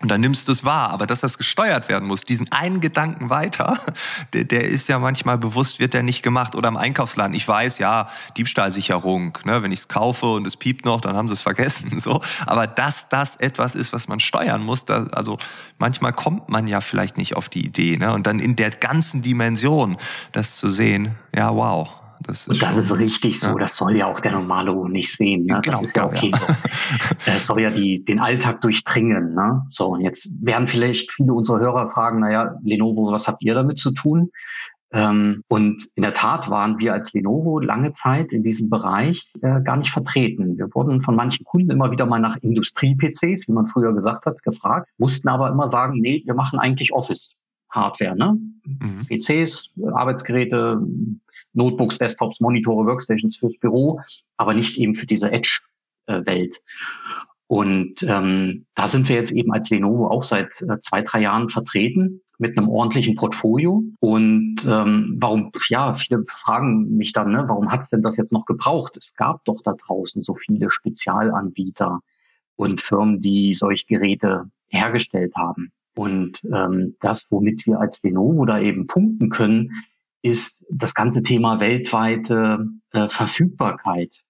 Und 0.00 0.10
dann 0.10 0.20
nimmst 0.20 0.48
du 0.48 0.52
es 0.52 0.64
wahr, 0.64 0.90
aber 0.90 1.06
dass 1.06 1.20
das 1.20 1.38
gesteuert 1.38 1.88
werden 1.88 2.08
muss, 2.08 2.24
diesen 2.24 2.50
einen 2.50 2.80
Gedanken 2.80 3.30
weiter, 3.30 3.78
der, 4.32 4.42
der 4.42 4.64
ist 4.64 4.88
ja 4.88 4.98
manchmal 4.98 5.38
bewusst, 5.38 5.78
wird 5.78 5.94
der 5.94 6.02
nicht 6.02 6.22
gemacht. 6.22 6.56
Oder 6.56 6.68
im 6.68 6.76
Einkaufsladen, 6.76 7.34
ich 7.34 7.46
weiß, 7.46 7.78
ja, 7.78 8.08
Diebstahlsicherung, 8.36 9.38
ne, 9.44 9.62
wenn 9.62 9.70
ich 9.70 9.80
es 9.80 9.88
kaufe 9.88 10.26
und 10.26 10.46
es 10.48 10.56
piept 10.56 10.84
noch, 10.84 11.00
dann 11.00 11.16
haben 11.16 11.28
sie 11.28 11.34
es 11.34 11.42
vergessen. 11.42 11.98
So. 12.04 12.20
Aber 12.44 12.66
dass 12.66 13.08
das 13.08 13.36
etwas 13.36 13.74
ist, 13.74 13.94
was 13.94 14.08
man 14.08 14.20
steuern 14.20 14.62
muss, 14.62 14.84
da, 14.84 15.06
also 15.12 15.38
manchmal 15.78 16.12
kommt 16.12 16.50
man 16.50 16.66
ja 16.66 16.82
vielleicht 16.82 17.16
nicht 17.16 17.36
auf 17.36 17.48
die 17.48 17.64
Idee. 17.64 17.96
Ne? 17.96 18.12
Und 18.12 18.26
dann 18.26 18.40
in 18.40 18.56
der 18.56 18.70
ganzen 18.70 19.22
Dimension 19.22 19.96
das 20.32 20.56
zu 20.56 20.68
sehen, 20.68 21.16
ja, 21.34 21.54
wow, 21.54 21.88
das 22.26 22.48
und 22.48 22.62
das 22.62 22.76
ist 22.76 22.98
richtig 22.98 23.38
so. 23.38 23.48
Ja. 23.48 23.54
Das 23.54 23.76
soll 23.76 23.96
ja 23.96 24.06
auch 24.06 24.20
der 24.20 24.32
normale 24.32 24.74
nicht 24.90 25.14
sehen. 25.14 25.44
Ne? 25.44 25.60
Genau, 25.62 25.78
das 25.78 25.88
ist 25.88 25.96
ja 25.96 26.06
okay 26.06 26.30
ja. 26.32 26.38
so. 26.38 26.46
Es 27.26 27.46
soll 27.46 27.62
ja 27.62 27.70
die, 27.70 28.04
den 28.04 28.20
Alltag 28.20 28.60
durchdringen. 28.60 29.34
Ne? 29.34 29.62
So, 29.70 29.88
und 29.88 30.00
jetzt 30.00 30.30
werden 30.40 30.68
vielleicht 30.68 31.12
viele 31.12 31.32
unserer 31.32 31.60
Hörer 31.60 31.86
fragen, 31.86 32.20
naja, 32.20 32.56
Lenovo, 32.62 33.12
was 33.12 33.28
habt 33.28 33.42
ihr 33.42 33.54
damit 33.54 33.78
zu 33.78 33.92
tun? 33.92 34.30
Ähm, 34.94 35.42
und 35.48 35.88
in 35.96 36.02
der 36.02 36.14
Tat 36.14 36.48
waren 36.50 36.78
wir 36.78 36.92
als 36.92 37.12
Lenovo 37.12 37.58
lange 37.58 37.92
Zeit 37.92 38.32
in 38.32 38.44
diesem 38.44 38.70
Bereich 38.70 39.28
äh, 39.42 39.60
gar 39.62 39.76
nicht 39.76 39.90
vertreten. 39.90 40.56
Wir 40.56 40.68
wurden 40.72 41.02
von 41.02 41.16
manchen 41.16 41.44
Kunden 41.44 41.70
immer 41.70 41.90
wieder 41.90 42.06
mal 42.06 42.20
nach 42.20 42.36
Industrie-PCs, 42.36 43.48
wie 43.48 43.52
man 43.52 43.66
früher 43.66 43.92
gesagt 43.92 44.24
hat, 44.26 44.42
gefragt, 44.44 44.88
mussten 44.96 45.28
aber 45.28 45.50
immer 45.50 45.66
sagen, 45.66 46.00
nee, 46.00 46.22
wir 46.24 46.34
machen 46.34 46.60
eigentlich 46.60 46.92
Office. 46.92 47.32
Hardware, 47.74 48.16
ne? 48.16 48.38
Mhm. 48.64 49.06
PCs, 49.08 49.70
Arbeitsgeräte, 49.92 50.80
Notebooks, 51.52 51.98
Desktops, 51.98 52.40
Monitore, 52.40 52.86
Workstations 52.86 53.36
fürs 53.36 53.58
Büro, 53.58 54.00
aber 54.36 54.54
nicht 54.54 54.78
eben 54.78 54.94
für 54.94 55.06
diese 55.06 55.30
Edge-Welt. 55.30 56.62
Und 57.46 58.02
ähm, 58.02 58.66
da 58.74 58.88
sind 58.88 59.08
wir 59.08 59.16
jetzt 59.16 59.32
eben 59.32 59.52
als 59.52 59.70
Lenovo 59.70 60.08
auch 60.08 60.22
seit 60.22 60.62
äh, 60.62 60.80
zwei, 60.80 61.02
drei 61.02 61.20
Jahren 61.20 61.50
vertreten 61.50 62.22
mit 62.38 62.56
einem 62.56 62.68
ordentlichen 62.68 63.16
Portfolio. 63.16 63.84
Und 64.00 64.66
ähm, 64.66 65.16
warum, 65.20 65.52
ja, 65.68 65.94
viele 65.94 66.24
fragen 66.26 66.96
mich 66.96 67.12
dann, 67.12 67.32
ne, 67.32 67.44
warum 67.46 67.70
hat's 67.70 67.90
denn 67.90 68.02
das 68.02 68.16
jetzt 68.16 68.32
noch 68.32 68.46
gebraucht? 68.46 68.96
Es 68.96 69.14
gab 69.14 69.44
doch 69.44 69.60
da 69.62 69.74
draußen 69.74 70.22
so 70.22 70.34
viele 70.34 70.70
Spezialanbieter 70.70 72.00
und 72.56 72.80
Firmen, 72.80 73.20
die 73.20 73.54
solche 73.54 73.86
Geräte 73.86 74.50
hergestellt 74.68 75.34
haben. 75.36 75.70
Und 75.94 76.42
ähm, 76.52 76.96
das, 77.00 77.26
womit 77.30 77.66
wir 77.66 77.80
als 77.80 78.02
Lenovo 78.02 78.44
da 78.44 78.60
eben 78.60 78.86
punkten 78.86 79.30
können, 79.30 79.72
ist 80.22 80.64
das 80.70 80.94
ganze 80.94 81.22
Thema 81.22 81.60
weltweite 81.60 82.66
äh, 82.92 83.08
Verfügbarkeit. 83.08 84.22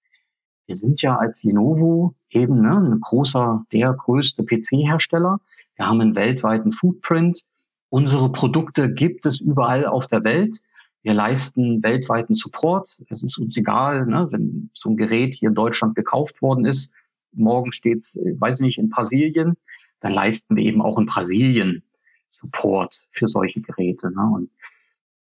Wir 0.67 0.75
sind 0.75 1.03
ja 1.03 1.17
als 1.17 1.43
Lenovo 1.43 2.15
eben 2.31 2.61
ne, 2.61 2.77
ein 2.77 3.01
großer, 3.01 3.65
der 3.73 3.93
größte 3.93 4.45
PC-Hersteller. 4.45 5.39
Wir 5.77 5.87
haben 5.87 6.01
einen 6.01 6.17
weltweiten 6.17 6.73
Footprint. 6.73 7.43
Unsere 7.91 8.33
Produkte 8.33 8.93
gibt 8.93 9.25
es 9.27 9.41
überall 9.41 9.87
auf 9.87 10.07
der 10.07 10.25
Welt. 10.25 10.59
Wir 11.03 11.15
leisten 11.15 11.83
weltweiten 11.83 12.35
Support. 12.35 12.99
Es 13.09 13.23
ist 13.23 13.39
uns 13.39 13.57
egal, 13.57 14.07
ne, 14.07 14.29
wenn 14.31 14.71
so 14.75 14.91
ein 14.91 14.97
Gerät 14.97 15.35
hier 15.35 15.51
in 15.51 15.55
Deutschland 15.55 15.95
gekauft 15.95 16.41
worden 16.43 16.65
ist, 16.65 16.91
morgen 17.33 17.73
steht 17.73 17.99
es, 17.99 18.17
weiß 18.17 18.61
ich 18.61 18.67
nicht, 18.67 18.79
in 18.79 18.89
Brasilien, 18.89 19.57
dann 20.05 20.13
leisten 20.13 20.55
wir 20.55 20.63
eben 20.65 20.83
auch 20.83 20.99
in 20.99 21.07
Brasilien 21.07 21.83
Support 22.29 23.01
für 23.11 23.27
solche 23.27 23.63
Geräte. 23.63 24.11
Ne? 24.11 24.23
Und 24.23 24.51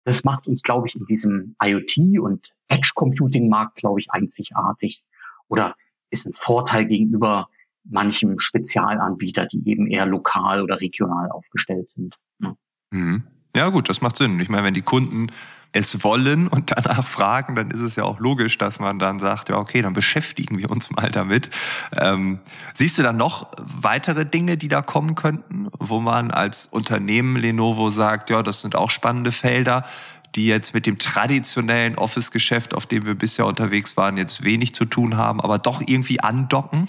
das 0.05 0.23
macht 0.23 0.47
uns, 0.47 0.63
glaube 0.63 0.87
ich, 0.87 0.95
in 0.95 1.05
diesem 1.05 1.55
IoT- 1.61 2.17
und 2.19 2.51
Edge-Computing-Markt, 2.67 3.75
glaube 3.75 3.99
ich, 3.99 4.09
einzigartig. 4.09 5.03
Oder 5.49 5.75
ist 6.09 6.25
ein 6.25 6.33
Vorteil 6.33 6.85
gegenüber 6.85 7.47
manchem 7.83 8.39
Spezialanbieter, 8.39 9.45
die 9.45 9.61
eben 9.69 9.85
eher 9.85 10.07
lokal 10.07 10.63
oder 10.63 10.81
regional 10.81 11.29
aufgestellt 11.29 11.91
sind. 11.91 12.17
Ne? 12.39 12.57
Mhm. 12.89 13.23
Ja 13.55 13.69
gut, 13.69 13.87
das 13.87 14.01
macht 14.01 14.15
Sinn. 14.15 14.39
Ich 14.39 14.49
meine, 14.49 14.63
wenn 14.63 14.73
die 14.73 14.81
Kunden 14.81 15.27
es 15.73 16.03
wollen 16.03 16.47
und 16.47 16.71
danach 16.75 17.05
fragen, 17.05 17.55
dann 17.55 17.71
ist 17.71 17.81
es 17.81 17.95
ja 17.95 18.03
auch 18.03 18.19
logisch, 18.19 18.57
dass 18.57 18.79
man 18.79 18.99
dann 18.99 19.19
sagt, 19.19 19.49
ja 19.49 19.57
okay, 19.57 19.81
dann 19.81 19.93
beschäftigen 19.93 20.57
wir 20.57 20.69
uns 20.69 20.91
mal 20.91 21.09
damit. 21.09 21.49
Ähm, 21.95 22.39
siehst 22.73 22.97
du 22.97 23.03
dann 23.03 23.17
noch 23.17 23.51
weitere 23.57 24.25
Dinge, 24.25 24.57
die 24.57 24.67
da 24.67 24.81
kommen 24.81 25.15
könnten, 25.15 25.69
wo 25.79 25.99
man 25.99 26.31
als 26.31 26.65
Unternehmen 26.65 27.37
Lenovo 27.37 27.89
sagt, 27.89 28.29
ja, 28.29 28.43
das 28.43 28.61
sind 28.61 28.75
auch 28.75 28.89
spannende 28.89 29.31
Felder, 29.31 29.85
die 30.35 30.47
jetzt 30.47 30.73
mit 30.73 30.85
dem 30.85 30.97
traditionellen 30.97 31.97
Office-Geschäft, 31.97 32.73
auf 32.73 32.85
dem 32.85 33.05
wir 33.05 33.15
bisher 33.15 33.45
unterwegs 33.45 33.97
waren, 33.97 34.17
jetzt 34.17 34.43
wenig 34.43 34.73
zu 34.73 34.85
tun 34.85 35.17
haben, 35.17 35.41
aber 35.41 35.57
doch 35.57 35.81
irgendwie 35.85 36.21
andocken? 36.21 36.87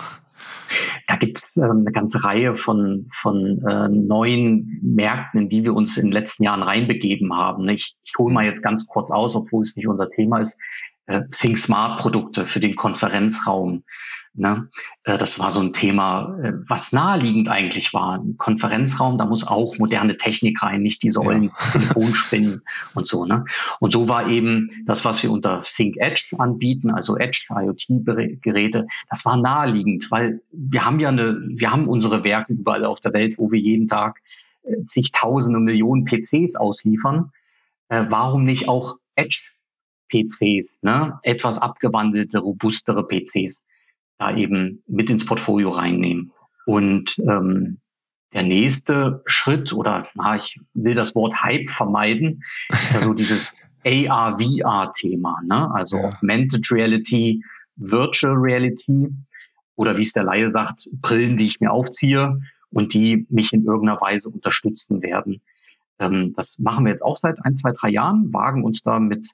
Da 1.55 1.67
gibt 1.67 1.73
es 1.73 1.77
äh, 1.77 1.81
eine 1.81 1.93
ganze 1.93 2.25
Reihe 2.25 2.57
von, 2.57 3.09
von 3.13 3.63
äh, 3.67 3.89
neuen 3.89 4.81
Märkten, 4.83 5.43
in 5.43 5.49
die 5.49 5.65
wir 5.65 5.75
uns 5.75 5.97
in 5.97 6.07
den 6.07 6.13
letzten 6.13 6.45
Jahren 6.45 6.63
reinbegeben 6.63 7.35
haben. 7.35 7.69
Ich, 7.69 7.97
ich 8.05 8.13
hole 8.19 8.33
mal 8.33 8.45
jetzt 8.45 8.63
ganz 8.63 8.87
kurz 8.87 9.11
aus, 9.11 9.37
obwohl 9.37 9.63
es 9.63 9.77
nicht 9.77 9.89
unser 9.89 10.11
Thema 10.11 10.41
ist. 10.41 10.59
Äh, 11.07 11.23
Think 11.31 11.59
Smart 11.59 12.01
Produkte 12.01 12.45
für 12.45 12.61
den 12.61 12.77
Konferenzraum. 12.77 13.85
Ne? 14.35 14.69
Äh, 15.05 15.19
das 15.19 15.39
war 15.39 15.51
so 15.51 15.61
ein 15.61 15.75
Thema, 15.75 16.39
äh, 16.43 16.53
was 16.67 16.93
naheliegend 16.93 17.49
eigentlich 17.49 17.93
war. 17.93 18.15
Ein 18.15 18.39
Konferenzraum, 18.39 19.19
da 19.19 19.27
muss 19.27 19.47
auch 19.47 19.77
moderne 19.79 20.17
Technik 20.17 20.63
rein, 20.63 20.81
nicht 20.81 21.03
diese 21.03 21.21
ollen 21.21 21.45
ja. 21.45 21.51
Telefonspinnen 21.73 22.63
und 22.95 23.07
so. 23.07 23.27
Ne? 23.27 23.45
Und 23.79 23.93
so 23.93 24.09
war 24.09 24.29
eben 24.29 24.71
das, 24.87 25.05
was 25.05 25.23
wir 25.23 25.31
unter 25.31 25.61
Think 25.61 25.97
Edge 25.99 26.35
anbieten, 26.39 26.91
also 26.91 27.19
Edge 27.19 27.47
IoT-Geräte, 27.51 28.87
das 29.11 29.25
war 29.27 29.37
naheliegend, 29.37 30.11
weil 30.11 30.41
wir 30.51 30.85
haben 30.85 30.99
ja 30.99 31.11
eine, 31.11 31.39
wir 31.49 31.71
haben 31.71 31.87
unsere 31.87 32.25
Werke 32.25 32.55
überall 32.55 32.87
auf 32.87 33.01
der 33.01 33.13
Welt, 33.13 33.37
wo 33.37 33.51
wir 33.51 33.61
jeden 33.61 33.89
Tag 33.89 34.21
zigtausende 34.87 35.59
Millionen 35.59 36.05
PCs 36.05 36.55
ausliefern. 36.55 37.33
warum 37.89 38.45
nicht 38.45 38.69
auch 38.69 38.97
Edge 39.17 39.43
PCs, 40.09 40.83
ne? 40.83 41.19
etwas 41.25 41.59
abgewandelte, 41.59 42.39
robustere 42.39 43.07
PCs 43.07 43.63
da 44.19 44.37
eben 44.37 44.83
mit 44.87 45.11
ins 45.11 45.27
Portfolio 45.27 45.71
reinnehmen. 45.71 46.33
Und 46.67 47.19
ähm, 47.19 47.79
der 48.33 48.43
nächste 48.45 49.23
Schritt 49.27 49.73
oder 49.73 50.09
na, 50.15 50.37
ich 50.37 50.59
will 50.75 50.95
das 50.95 51.15
Wort 51.15 51.43
Hype 51.43 51.69
vermeiden, 51.69 52.43
ist 52.71 52.95
ja 52.95 53.03
so 53.03 53.13
dieses 53.15 53.53
AR-VR-Thema, 53.85 55.41
ne? 55.45 55.71
also 55.75 55.97
ja. 55.97 56.05
Augmented 56.05 56.71
Reality, 56.71 57.43
Virtual 57.77 58.35
Reality 58.35 59.09
oder 59.77 59.97
wie 59.97 60.03
es 60.03 60.13
der 60.13 60.25
Laie 60.25 60.49
sagt, 60.51 60.89
Brillen, 60.93 61.37
die 61.37 61.47
ich 61.47 61.61
mir 61.61 61.73
aufziehe 61.73 62.41
und 62.71 62.95
die 62.95 63.27
mich 63.29 63.53
in 63.53 63.65
irgendeiner 63.65 64.01
Weise 64.01 64.29
unterstützen 64.29 65.03
werden. 65.03 65.41
Ähm, 65.99 66.33
das 66.37 66.59
machen 66.59 66.85
wir 66.85 66.91
jetzt 66.91 67.03
auch 67.03 67.17
seit 67.17 67.45
ein, 67.45 67.55
zwei, 67.55 67.73
drei 67.73 67.91
Jahren, 67.91 68.33
wagen 68.33 68.65
uns 68.65 68.83
da 68.83 68.99
mit 68.99 69.31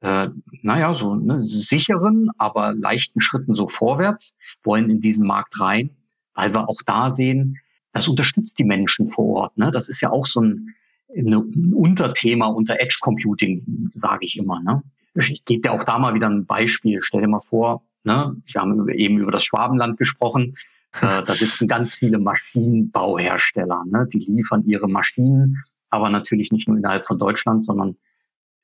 äh, 0.00 0.28
naja, 0.62 0.94
so 0.94 1.14
ne, 1.14 1.42
sicheren, 1.42 2.30
aber 2.38 2.74
leichten 2.74 3.20
Schritten 3.20 3.54
so 3.54 3.68
vorwärts, 3.68 4.34
wollen 4.62 4.90
in 4.90 5.00
diesen 5.00 5.26
Markt 5.26 5.60
rein, 5.60 5.90
weil 6.34 6.52
wir 6.54 6.68
auch 6.68 6.80
da 6.84 7.10
sehen, 7.10 7.58
das 7.92 8.08
unterstützt 8.08 8.58
die 8.58 8.64
Menschen 8.64 9.08
vor 9.08 9.26
Ort. 9.26 9.58
Ne? 9.58 9.70
Das 9.70 9.88
ist 9.88 10.00
ja 10.00 10.10
auch 10.10 10.26
so 10.26 10.40
ein, 10.40 10.74
ein 11.14 11.74
Unterthema 11.74 12.46
unter 12.46 12.80
Edge 12.80 12.98
Computing, 13.00 13.90
sage 13.94 14.24
ich 14.26 14.38
immer. 14.38 14.60
Ne? 14.62 14.82
Ich 15.14 15.44
gebe 15.44 15.62
dir 15.62 15.72
auch 15.72 15.84
da 15.84 15.98
mal 15.98 16.14
wieder 16.14 16.28
ein 16.28 16.46
Beispiel. 16.46 17.00
Stell 17.02 17.22
dir 17.22 17.28
mal 17.28 17.40
vor, 17.40 17.82
ne? 18.04 18.36
wir 18.44 18.60
haben 18.60 18.88
eben 18.90 19.18
über 19.18 19.32
das 19.32 19.44
Schwabenland 19.44 19.98
gesprochen. 19.98 20.56
Äh, 21.00 21.22
da 21.24 21.34
sitzen 21.34 21.68
ganz 21.68 21.94
viele 21.96 22.18
Maschinenbauhersteller. 22.18 23.84
Ne? 23.86 24.08
Die 24.12 24.18
liefern 24.18 24.64
ihre 24.66 24.88
Maschinen, 24.88 25.62
aber 25.90 26.10
natürlich 26.10 26.52
nicht 26.52 26.68
nur 26.68 26.78
innerhalb 26.78 27.06
von 27.06 27.18
Deutschland, 27.18 27.64
sondern 27.64 27.96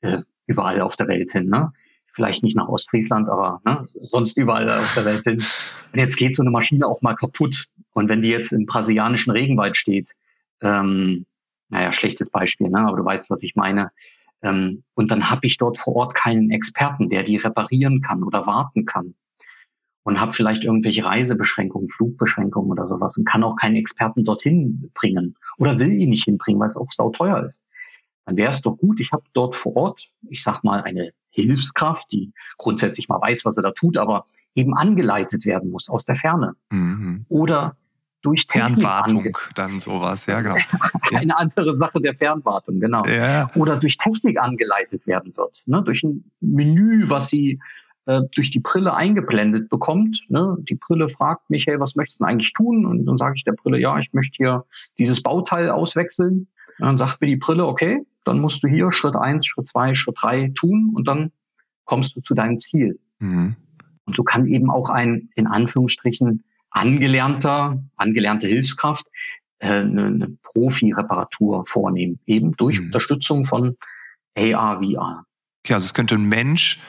äh, 0.01 0.21
überall 0.47 0.81
auf 0.81 0.95
der 0.95 1.07
Welt 1.07 1.31
hin. 1.31 1.49
Ne? 1.49 1.71
Vielleicht 2.07 2.41
nicht 2.41 2.55
nach 2.55 2.67
Ostfriesland, 2.67 3.29
aber 3.29 3.61
ne, 3.63 3.83
sonst 4.01 4.37
überall 4.37 4.67
auf 4.69 4.93
der 4.95 5.05
Welt 5.05 5.23
hin. 5.23 5.43
Und 5.93 5.99
jetzt 5.99 6.15
geht 6.15 6.35
so 6.35 6.41
eine 6.41 6.49
Maschine 6.49 6.87
auch 6.87 7.01
mal 7.03 7.13
kaputt. 7.13 7.67
Und 7.93 8.09
wenn 8.09 8.23
die 8.23 8.29
jetzt 8.29 8.53
im 8.53 8.65
brasilianischen 8.65 9.31
Regenwald 9.31 9.77
steht, 9.77 10.11
ähm, 10.61 11.25
naja, 11.69 11.91
schlechtes 11.91 12.29
Beispiel, 12.29 12.69
ne? 12.69 12.79
aber 12.79 12.97
du 12.97 13.05
weißt, 13.05 13.29
was 13.29 13.43
ich 13.43 13.55
meine. 13.55 13.91
Ähm, 14.41 14.83
und 14.95 15.11
dann 15.11 15.29
habe 15.29 15.45
ich 15.45 15.57
dort 15.57 15.77
vor 15.77 15.95
Ort 15.95 16.15
keinen 16.15 16.49
Experten, 16.49 17.09
der 17.09 17.23
die 17.23 17.37
reparieren 17.37 18.01
kann 18.01 18.23
oder 18.23 18.47
warten 18.47 18.85
kann. 18.85 19.13
Und 20.03 20.21
habe 20.21 20.31
vielleicht 20.31 20.63
irgendwelche 20.63 21.03
Reisebeschränkungen, 21.03 21.89
Flugbeschränkungen 21.89 22.71
oder 22.71 22.87
sowas 22.87 23.17
und 23.17 23.25
kann 23.25 23.43
auch 23.43 23.57
keinen 23.57 23.75
Experten 23.75 24.23
dorthin 24.23 24.89
bringen 24.93 25.35
oder 25.57 25.77
will 25.79 25.91
ihn 25.91 26.11
nicht 26.11 26.23
hinbringen, 26.23 26.61
weil 26.61 26.67
es 26.67 26.77
auch 26.77 26.89
sauteuer 26.91 27.43
ist 27.43 27.59
dann 28.27 28.35
wäre 28.35 28.51
es 28.51 28.61
doch 28.61 28.75
gut, 28.77 28.99
ich 28.99 29.13
habe 29.13 29.23
dort 29.31 29.55
vor 29.55 29.75
Ort, 29.77 30.09
ich 30.29 30.43
sag 30.43 30.61
mal, 30.61 30.83
eine 30.83 31.13
Hilfskraft, 31.29 32.11
die 32.11 32.33
grundsätzlich 32.57 33.07
mal 33.07 33.21
weiß, 33.21 33.45
was 33.45 33.55
er 33.55 33.63
da 33.63 33.71
tut, 33.71 33.97
aber 33.97 34.25
eben 34.53 34.75
angeleitet 34.75 35.45
werden 35.45 35.71
muss 35.71 35.87
aus 35.87 36.03
der 36.03 36.17
Ferne. 36.17 36.53
Mhm. 36.69 37.25
Oder 37.29 37.77
durch 38.21 38.45
Fernwartung 38.49 39.37
dann 39.55 39.79
sowas, 39.79 40.25
ja 40.25 40.41
genau. 40.41 40.57
Eine 41.15 41.37
andere 41.37 41.73
Sache 41.77 42.01
der 42.01 42.15
Fernwartung, 42.15 42.81
genau. 42.81 43.05
Ja. 43.05 43.49
Oder 43.55 43.77
durch 43.77 43.97
Technik 43.97 44.41
angeleitet 44.41 45.07
werden 45.07 45.37
wird, 45.37 45.63
ne? 45.65 45.81
durch 45.83 46.03
ein 46.03 46.29
Menü, 46.41 47.07
was 47.07 47.29
sie 47.29 47.61
äh, 48.07 48.23
durch 48.35 48.51
die 48.51 48.59
Brille 48.59 48.93
eingeblendet 48.93 49.69
bekommt. 49.69 50.25
Ne? 50.27 50.57
Die 50.67 50.75
Brille 50.75 51.07
fragt 51.07 51.49
mich, 51.49 51.65
hey, 51.65 51.79
was 51.79 51.95
möchtest 51.95 52.19
du 52.19 52.25
eigentlich 52.25 52.51
tun? 52.51 52.85
Und 52.85 53.05
dann 53.05 53.17
sage 53.17 53.35
ich 53.37 53.45
der 53.45 53.53
Brille, 53.53 53.79
ja, 53.79 53.97
ich 53.99 54.11
möchte 54.11 54.35
hier 54.35 54.65
dieses 54.97 55.23
Bauteil 55.23 55.69
auswechseln. 55.69 56.47
Und 56.79 56.85
dann 56.85 56.97
sagt 56.97 57.21
mir 57.21 57.27
die 57.27 57.37
Brille, 57.37 57.65
okay, 57.65 58.05
dann 58.27 58.39
musst 58.39 58.63
du 58.63 58.67
hier 58.67 58.91
Schritt 58.91 59.15
eins, 59.15 59.45
Schritt 59.45 59.67
zwei, 59.67 59.95
Schritt 59.95 60.17
drei 60.21 60.51
tun 60.55 60.91
und 60.93 61.07
dann 61.07 61.31
kommst 61.85 62.15
du 62.15 62.21
zu 62.21 62.33
deinem 62.33 62.59
Ziel. 62.59 62.99
Mhm. 63.19 63.55
Und 64.05 64.15
so 64.15 64.23
kann 64.23 64.47
eben 64.47 64.69
auch 64.69 64.89
ein, 64.89 65.29
in 65.35 65.47
Anführungsstrichen, 65.47 66.43
angelernter, 66.69 67.83
angelernte 67.95 68.47
Hilfskraft 68.47 69.05
äh, 69.59 69.67
eine, 69.67 70.05
eine 70.05 70.37
Profi-Reparatur 70.43 71.65
vornehmen, 71.65 72.19
eben 72.25 72.51
durch 72.53 72.79
mhm. 72.79 72.87
Unterstützung 72.87 73.45
von 73.45 73.77
AR, 74.35 74.81
VR. 74.81 75.25
Okay, 75.63 75.73
also 75.73 75.85
es 75.85 75.93
könnte 75.93 76.15
ein 76.15 76.29
Mensch 76.29 76.79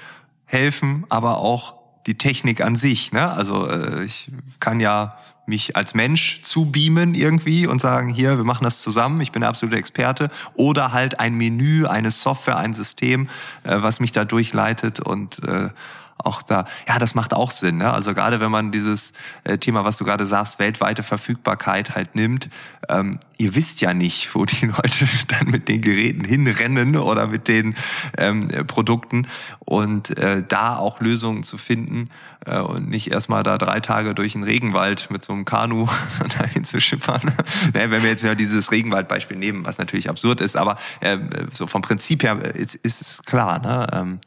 helfen, 0.45 1.07
aber 1.09 1.39
auch 1.39 1.79
die 2.07 2.17
Technik 2.17 2.61
an 2.61 2.77
sich. 2.77 3.13
Ne? 3.13 3.31
Also 3.31 3.69
äh, 3.69 4.05
ich 4.05 4.31
kann 4.61 4.81
ja 4.81 5.19
mich 5.49 5.77
als 5.77 5.95
Mensch 5.95 6.43
zubeamen 6.43 7.15
irgendwie 7.15 7.67
und 7.67 7.81
sagen, 7.81 8.09
hier, 8.09 8.37
wir 8.37 8.45
machen 8.45 8.65
das 8.65 8.83
zusammen, 8.83 9.21
ich 9.21 9.33
bin 9.33 9.41
der 9.41 9.49
absolute 9.49 9.79
Experte. 9.79 10.31
Oder 10.55 10.93
halt 10.93 11.19
ein 11.21 11.35
Menü, 11.35 11.87
eine 11.87 12.11
Software, 12.11 12.59
ein 12.59 12.73
System, 12.73 13.29
äh, 13.65 13.77
was 13.81 14.01
mich 14.01 14.13
da 14.13 14.25
durchleitet 14.25 15.01
und 15.01 15.43
äh, 15.45 15.71
auch 16.19 16.43
da, 16.43 16.65
ja, 16.89 16.99
das 16.99 17.15
macht 17.15 17.33
auch 17.33 17.51
Sinn. 17.51 17.79
Ne? 17.79 17.93
Also 17.93 18.13
gerade 18.15 18.41
wenn 18.41 18.51
man 18.51 18.73
dieses 18.73 19.13
äh, 19.45 19.59
Thema, 19.59 19.85
was 19.85 19.97
du 19.97 20.05
gerade 20.05 20.27
sagst, 20.27 20.59
weltweite 20.59 21.03
Verfügbarkeit 21.03 21.95
halt 21.95 22.15
nimmt, 22.15 22.49
ähm, 22.89 23.19
ihr 23.37 23.55
wisst 23.55 23.81
ja 23.81 23.95
nicht, 23.95 24.35
wo 24.35 24.45
die 24.45 24.67
Leute 24.67 25.09
dann 25.29 25.49
mit 25.49 25.69
den 25.69 25.81
Geräten 25.81 26.25
hinrennen 26.25 26.97
oder 26.97 27.27
mit 27.27 27.49
den 27.49 27.77
ähm, 28.17 28.49
Produkten 28.67 29.27
und 29.61 30.17
äh, 30.19 30.43
da 30.47 30.77
auch 30.77 31.01
Lösungen 31.01 31.43
zu 31.45 31.57
finden 31.57 32.09
äh, 32.47 32.59
und 32.59 32.89
nicht 32.89 33.11
erstmal 33.11 33.43
da 33.43 33.59
drei 33.59 33.81
Tage 33.81 34.15
durch 34.15 34.33
den 34.33 34.43
Regenwald 34.43 35.11
mit 35.11 35.23
so 35.23 35.33
einem 35.33 35.45
Kanu 35.45 35.89
dahin 36.39 36.65
zu 36.65 36.81
schippern. 36.81 37.21
ne, 37.75 37.91
wenn 37.91 38.03
wir 38.03 38.11
jetzt 38.11 38.23
wieder 38.23 38.35
dieses 38.35 38.73
Regenwaldbeispiel 38.73 39.37
nehmen, 39.37 39.65
was 39.65 39.79
natürlich 39.79 40.11
absurd 40.11 40.41
ist, 40.41 40.57
aber 40.57 40.77
äh, 41.01 41.19
so 41.53 41.67
vom 41.67 41.83
Prinzip 41.83 42.23
her 42.23 42.43
ist, 42.55 42.75
ist 42.75 43.01
es 43.01 43.23
klar. 43.23 43.61
Ne? 43.61 43.87
Ähm, 43.93 44.21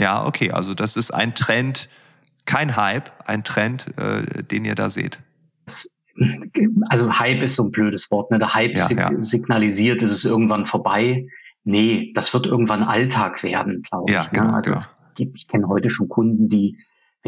ja, 0.00 0.24
okay, 0.26 0.52
also 0.52 0.74
das 0.74 0.96
ist 0.96 1.12
ein 1.12 1.34
Trend, 1.34 1.88
kein 2.46 2.76
Hype, 2.76 3.10
ein 3.26 3.44
Trend, 3.44 3.86
äh, 3.98 4.42
den 4.42 4.64
ihr 4.64 4.74
da 4.74 4.90
seht. 4.90 5.18
Also 6.88 7.12
Hype 7.18 7.42
ist 7.42 7.54
so 7.54 7.64
ein 7.64 7.70
blödes 7.70 8.10
Wort. 8.10 8.30
Ne? 8.30 8.38
Der 8.38 8.54
Hype 8.54 8.76
ja, 8.76 8.86
sig 8.86 8.98
ja. 8.98 9.10
signalisiert, 9.22 10.02
es 10.02 10.10
ist 10.10 10.24
irgendwann 10.24 10.66
vorbei. 10.66 11.26
Nee, 11.64 12.12
das 12.14 12.32
wird 12.32 12.46
irgendwann 12.46 12.82
Alltag 12.82 13.42
werden, 13.42 13.82
glaube 13.82 14.10
ja, 14.10 14.22
ich. 14.22 14.32
Ne? 14.32 14.40
Genau, 14.40 14.54
also 14.54 14.72
genau. 14.72 14.84
Gibt, 15.14 15.36
ich 15.36 15.48
kenne 15.48 15.68
heute 15.68 15.90
schon 15.90 16.08
Kunden, 16.08 16.48
die 16.48 16.78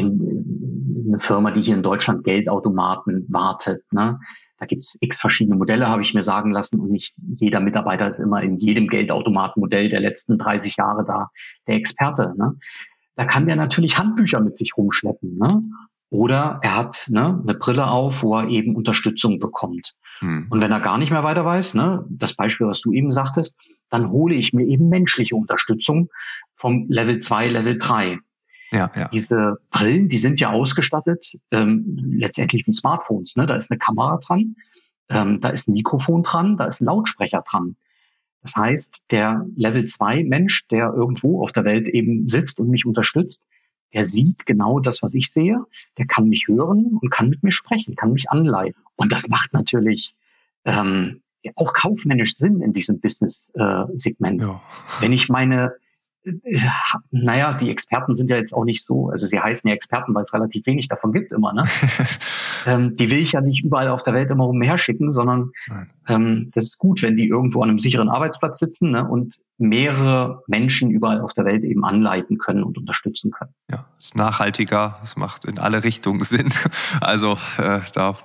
wenn 0.03 1.05
eine 1.07 1.19
Firma, 1.19 1.51
die 1.51 1.61
hier 1.61 1.75
in 1.75 1.83
Deutschland 1.83 2.23
Geldautomaten 2.23 3.25
wartet, 3.29 3.83
ne? 3.91 4.19
Da 4.61 4.67
gibt's 4.67 4.95
x 4.99 5.19
verschiedene 5.19 5.57
Modelle, 5.57 5.89
habe 5.89 6.03
ich 6.03 6.13
mir 6.13 6.21
sagen 6.21 6.51
lassen. 6.51 6.79
Und 6.79 6.91
nicht 6.91 7.15
jeder 7.35 7.59
Mitarbeiter 7.59 8.07
ist 8.07 8.19
immer 8.19 8.43
in 8.43 8.57
jedem 8.57 8.87
Geldautomatenmodell 8.89 9.89
der 9.89 10.01
letzten 10.01 10.37
30 10.37 10.77
Jahre 10.77 11.03
da 11.03 11.29
der 11.67 11.75
Experte. 11.77 12.35
Ne? 12.37 12.59
Da 13.15 13.25
kann 13.25 13.47
der 13.47 13.55
natürlich 13.55 13.97
Handbücher 13.97 14.39
mit 14.39 14.55
sich 14.55 14.77
rumschleppen. 14.77 15.35
Ne? 15.35 15.63
Oder 16.11 16.59
er 16.61 16.75
hat 16.75 17.07
ne, 17.09 17.41
eine 17.41 17.55
Brille 17.55 17.87
auf, 17.87 18.21
wo 18.21 18.37
er 18.37 18.49
eben 18.49 18.75
Unterstützung 18.75 19.39
bekommt. 19.39 19.93
Hm. 20.19 20.45
Und 20.51 20.61
wenn 20.61 20.71
er 20.71 20.79
gar 20.79 20.99
nicht 20.99 21.09
mehr 21.09 21.23
weiter 21.23 21.43
weiß, 21.43 21.73
ne, 21.73 22.05
das 22.09 22.35
Beispiel, 22.35 22.67
was 22.67 22.81
du 22.81 22.91
eben 22.91 23.11
sagtest, 23.11 23.55
dann 23.89 24.11
hole 24.11 24.35
ich 24.35 24.53
mir 24.53 24.67
eben 24.67 24.89
menschliche 24.89 25.35
Unterstützung 25.35 26.09
vom 26.53 26.85
Level 26.87 27.17
2, 27.17 27.47
Level 27.47 27.79
3. 27.79 28.19
Ja, 28.71 28.89
ja. 28.95 29.09
Diese 29.09 29.57
Brillen, 29.69 30.07
die 30.07 30.17
sind 30.17 30.39
ja 30.39 30.49
ausgestattet, 30.49 31.33
ähm, 31.51 32.13
letztendlich 32.15 32.65
wie 32.65 32.73
Smartphones. 32.73 33.35
Ne? 33.35 33.45
Da 33.45 33.55
ist 33.55 33.69
eine 33.69 33.77
Kamera 33.77 34.17
dran, 34.17 34.55
ähm, 35.09 35.39
da 35.41 35.49
ist 35.49 35.67
ein 35.67 35.73
Mikrofon 35.73 36.23
dran, 36.23 36.55
da 36.57 36.65
ist 36.65 36.81
ein 36.81 36.85
Lautsprecher 36.85 37.43
dran. 37.49 37.75
Das 38.41 38.55
heißt, 38.55 39.03
der 39.11 39.45
Level 39.55 39.85
2 39.85 40.23
Mensch, 40.23 40.67
der 40.69 40.93
irgendwo 40.93 41.43
auf 41.43 41.51
der 41.51 41.65
Welt 41.65 41.87
eben 41.89 42.27
sitzt 42.29 42.59
und 42.59 42.69
mich 42.69 42.85
unterstützt, 42.85 43.43
der 43.93 44.05
sieht 44.05 44.45
genau 44.45 44.79
das, 44.79 45.03
was 45.03 45.13
ich 45.13 45.31
sehe, 45.31 45.63
der 45.97 46.07
kann 46.07 46.29
mich 46.29 46.47
hören 46.47 46.97
und 47.01 47.09
kann 47.09 47.29
mit 47.29 47.43
mir 47.43 47.51
sprechen, 47.51 47.95
kann 47.95 48.13
mich 48.13 48.29
anleiten. 48.29 48.81
Und 48.95 49.11
das 49.11 49.27
macht 49.27 49.53
natürlich 49.53 50.15
ähm, 50.63 51.21
auch 51.55 51.73
kaufmännisch 51.73 52.35
Sinn 52.37 52.61
in 52.61 52.73
diesem 52.73 52.99
Business-Segment. 52.99 54.41
Äh, 54.41 54.45
ja. 54.45 54.61
Wenn 55.01 55.11
ich 55.11 55.27
meine 55.27 55.73
naja, 57.11 57.53
die 57.53 57.71
Experten 57.71 58.13
sind 58.13 58.29
ja 58.29 58.37
jetzt 58.37 58.53
auch 58.53 58.63
nicht 58.63 58.85
so, 58.85 59.09
also 59.09 59.25
sie 59.25 59.39
heißen 59.39 59.67
ja 59.67 59.73
Experten, 59.73 60.13
weil 60.13 60.21
es 60.21 60.33
relativ 60.33 60.65
wenig 60.67 60.87
davon 60.87 61.13
gibt 61.13 61.31
immer, 61.31 61.51
ne? 61.53 61.63
ähm, 62.67 62.93
die 62.93 63.09
will 63.09 63.19
ich 63.19 63.31
ja 63.31 63.41
nicht 63.41 63.63
überall 63.63 63.87
auf 63.87 64.03
der 64.03 64.13
Welt 64.13 64.29
immer 64.29 64.47
umherschicken, 64.47 65.13
sondern 65.13 65.51
ähm, 66.07 66.51
das 66.53 66.65
ist 66.65 66.77
gut, 66.77 67.01
wenn 67.01 67.17
die 67.17 67.27
irgendwo 67.27 67.63
an 67.63 67.69
einem 67.69 67.79
sicheren 67.79 68.09
Arbeitsplatz 68.09 68.59
sitzen 68.59 68.91
ne, 68.91 69.07
und 69.07 69.37
mehrere 69.57 70.43
Menschen 70.47 70.91
überall 70.91 71.21
auf 71.21 71.33
der 71.33 71.45
Welt 71.45 71.63
eben 71.63 71.83
anleiten 71.83 72.37
können 72.37 72.63
und 72.63 72.77
unterstützen 72.77 73.31
können. 73.31 73.53
Ja, 73.69 73.85
ist 73.97 74.15
nachhaltiger, 74.15 74.99
es 75.03 75.15
macht 75.15 75.45
in 75.45 75.57
alle 75.57 75.83
Richtungen 75.83 76.23
Sinn. 76.23 76.51
Also 76.99 77.37
äh, 77.57 77.79
da 77.93 78.15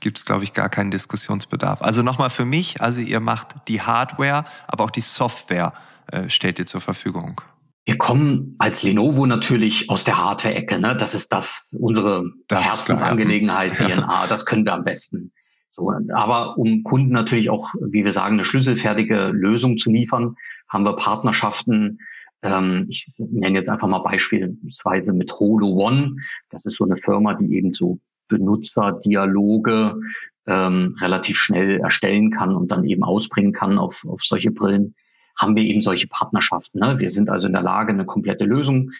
gibt 0.00 0.18
es, 0.18 0.24
glaube 0.24 0.44
ich, 0.44 0.52
gar 0.52 0.68
keinen 0.68 0.90
Diskussionsbedarf. 0.90 1.82
Also 1.82 2.02
nochmal 2.02 2.30
für 2.30 2.44
mich, 2.44 2.80
also 2.80 3.00
ihr 3.00 3.20
macht 3.20 3.54
die 3.68 3.80
Hardware, 3.80 4.44
aber 4.68 4.84
auch 4.84 4.90
die 4.90 5.00
Software 5.00 5.72
äh, 6.12 6.28
stellt 6.28 6.58
ihr 6.58 6.66
zur 6.66 6.80
Verfügung? 6.80 7.40
Wir 7.84 7.98
kommen 7.98 8.56
als 8.58 8.82
Lenovo 8.82 9.26
natürlich 9.26 9.88
aus 9.90 10.02
der 10.02 10.18
Hardware-Ecke. 10.18 10.80
Ne? 10.80 10.96
Das 10.96 11.14
ist 11.14 11.32
das 11.32 11.68
unsere 11.72 12.24
das 12.48 12.66
Herzensangelegenheit, 12.66 13.78
ja. 13.80 13.88
DNA. 13.88 14.26
Das 14.28 14.44
können 14.44 14.64
wir 14.64 14.74
am 14.74 14.84
besten. 14.84 15.32
So, 15.70 15.92
aber 16.14 16.56
um 16.56 16.82
Kunden 16.82 17.12
natürlich 17.12 17.50
auch, 17.50 17.74
wie 17.80 18.04
wir 18.04 18.12
sagen, 18.12 18.34
eine 18.34 18.44
schlüsselfertige 18.44 19.28
Lösung 19.28 19.76
zu 19.76 19.90
liefern, 19.90 20.34
haben 20.68 20.84
wir 20.84 20.96
Partnerschaften. 20.96 21.98
Ähm, 22.42 22.86
ich 22.88 23.12
nenne 23.18 23.58
jetzt 23.58 23.68
einfach 23.68 23.86
mal 23.86 24.00
beispielsweise 24.00 25.12
mit 25.12 25.32
Holo 25.34 25.68
One. 25.68 26.16
Das 26.50 26.64
ist 26.64 26.76
so 26.76 26.84
eine 26.84 26.96
Firma, 26.96 27.34
die 27.34 27.54
eben 27.54 27.74
so 27.74 28.00
Benutzerdialoge 28.28 30.00
ähm, 30.46 30.96
relativ 31.00 31.38
schnell 31.38 31.78
erstellen 31.78 32.30
kann 32.30 32.56
und 32.56 32.70
dann 32.72 32.84
eben 32.84 33.04
ausbringen 33.04 33.52
kann 33.52 33.78
auf, 33.78 34.04
auf 34.08 34.22
solche 34.24 34.50
Brillen 34.50 34.94
haben 35.36 35.56
wir 35.56 35.64
eben 35.64 35.82
solche 35.82 36.08
Partnerschaften. 36.08 36.80
Ne? 36.80 36.98
Wir 36.98 37.10
sind 37.10 37.28
also 37.28 37.46
in 37.46 37.52
der 37.52 37.62
Lage, 37.62 37.92
eine 37.92 38.06
komplette 38.06 38.44
Lösung 38.44 38.90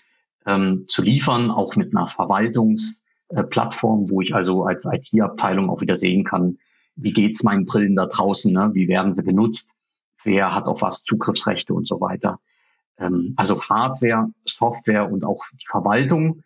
ähm, 0.46 0.84
zu 0.88 1.02
liefern, 1.02 1.50
auch 1.50 1.76
mit 1.76 1.94
einer 1.94 2.06
Verwaltungsplattform, 2.06 4.04
äh, 4.04 4.10
wo 4.10 4.20
ich 4.20 4.34
also 4.34 4.64
als 4.64 4.84
IT-Abteilung 4.84 5.70
auch 5.70 5.80
wieder 5.80 5.96
sehen 5.96 6.24
kann, 6.24 6.58
wie 6.94 7.12
geht's 7.12 7.42
meinen 7.42 7.66
Brillen 7.66 7.96
da 7.96 8.06
draußen, 8.06 8.52
ne? 8.52 8.70
wie 8.74 8.88
werden 8.88 9.12
sie 9.12 9.24
genutzt, 9.24 9.68
wer 10.24 10.54
hat 10.54 10.66
auf 10.66 10.82
was 10.82 11.02
Zugriffsrechte 11.02 11.74
und 11.74 11.86
so 11.86 12.00
weiter. 12.00 12.38
Ähm, 12.98 13.34
also 13.36 13.62
Hardware, 13.62 14.28
Software 14.46 15.10
und 15.10 15.24
auch 15.24 15.44
die 15.52 15.66
Verwaltung 15.66 16.42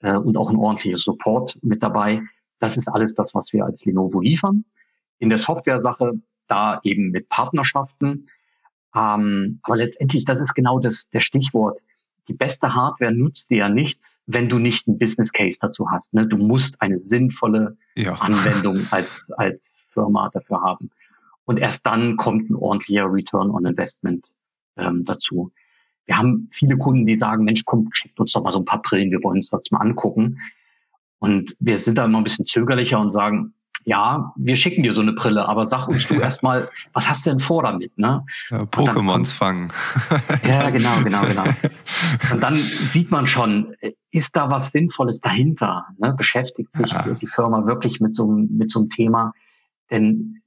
äh, 0.00 0.16
und 0.16 0.36
auch 0.36 0.50
ein 0.50 0.56
ordentlicher 0.56 0.98
Support 0.98 1.58
mit 1.62 1.82
dabei. 1.82 2.22
Das 2.58 2.76
ist 2.76 2.88
alles 2.88 3.14
das, 3.14 3.34
was 3.34 3.52
wir 3.52 3.64
als 3.64 3.84
Lenovo 3.84 4.20
liefern. 4.20 4.64
In 5.18 5.28
der 5.28 5.38
Software-Sache 5.38 6.12
da 6.48 6.80
eben 6.84 7.10
mit 7.10 7.28
Partnerschaften, 7.28 8.26
ähm, 8.94 9.60
aber 9.62 9.76
letztendlich, 9.76 10.24
das 10.24 10.40
ist 10.40 10.54
genau 10.54 10.78
das, 10.78 11.08
der 11.10 11.20
Stichwort. 11.20 11.80
Die 12.28 12.34
beste 12.34 12.74
Hardware 12.74 13.12
nutzt 13.12 13.50
dir 13.50 13.58
ja 13.58 13.68
nichts, 13.68 14.20
wenn 14.26 14.48
du 14.48 14.58
nicht 14.58 14.86
einen 14.86 14.98
Business 14.98 15.32
Case 15.32 15.58
dazu 15.60 15.90
hast. 15.90 16.14
Ne? 16.14 16.26
Du 16.26 16.36
musst 16.36 16.80
eine 16.80 16.98
sinnvolle 16.98 17.76
ja. 17.96 18.14
Anwendung 18.14 18.86
als, 18.90 19.30
als 19.36 19.70
Firma 19.90 20.30
dafür 20.32 20.62
haben. 20.62 20.90
Und 21.44 21.58
erst 21.58 21.84
dann 21.86 22.16
kommt 22.16 22.50
ein 22.50 22.54
ordentlicher 22.54 23.12
Return 23.12 23.50
on 23.50 23.66
Investment 23.66 24.32
ähm, 24.76 25.04
dazu. 25.04 25.52
Wir 26.06 26.18
haben 26.18 26.48
viele 26.52 26.76
Kunden, 26.76 27.06
die 27.06 27.14
sagen, 27.14 27.44
Mensch, 27.44 27.64
komm, 27.64 27.88
schickt 27.92 28.18
uns 28.20 28.32
doch 28.32 28.42
mal 28.42 28.52
so 28.52 28.58
ein 28.58 28.64
paar 28.64 28.82
Brillen, 28.82 29.10
wir 29.10 29.22
wollen 29.22 29.38
uns 29.38 29.50
das 29.50 29.70
mal 29.70 29.80
angucken. 29.80 30.38
Und 31.18 31.56
wir 31.60 31.78
sind 31.78 31.98
da 31.98 32.04
immer 32.04 32.18
ein 32.18 32.24
bisschen 32.24 32.46
zögerlicher 32.46 33.00
und 33.00 33.12
sagen, 33.12 33.54
ja, 33.84 34.32
wir 34.36 34.56
schicken 34.56 34.82
dir 34.82 34.92
so 34.92 35.00
eine 35.00 35.12
Brille, 35.12 35.48
aber 35.48 35.66
sag 35.66 35.88
uns 35.88 36.06
du 36.06 36.14
erstmal, 36.14 36.68
was 36.92 37.08
hast 37.08 37.26
du 37.26 37.30
denn 37.30 37.40
vor 37.40 37.62
damit? 37.62 37.96
Ne? 37.98 38.24
Ja, 38.50 38.62
Pokémons 38.62 39.34
fangen. 39.34 39.72
ja, 40.44 40.70
genau, 40.70 41.02
genau, 41.02 41.22
genau. 41.22 41.44
Und 42.32 42.40
dann 42.40 42.56
sieht 42.56 43.10
man 43.10 43.26
schon, 43.26 43.74
ist 44.10 44.36
da 44.36 44.50
was 44.50 44.68
Sinnvolles 44.68 45.20
dahinter? 45.20 45.86
Ne? 45.98 46.14
Beschäftigt 46.16 46.74
sich 46.74 46.90
ja. 46.90 47.04
die 47.20 47.26
Firma 47.26 47.66
wirklich 47.66 48.00
mit 48.00 48.14
so, 48.14 48.26
mit 48.26 48.70
so 48.70 48.80
einem 48.80 48.90
Thema? 48.90 49.32
Denn 49.90 50.42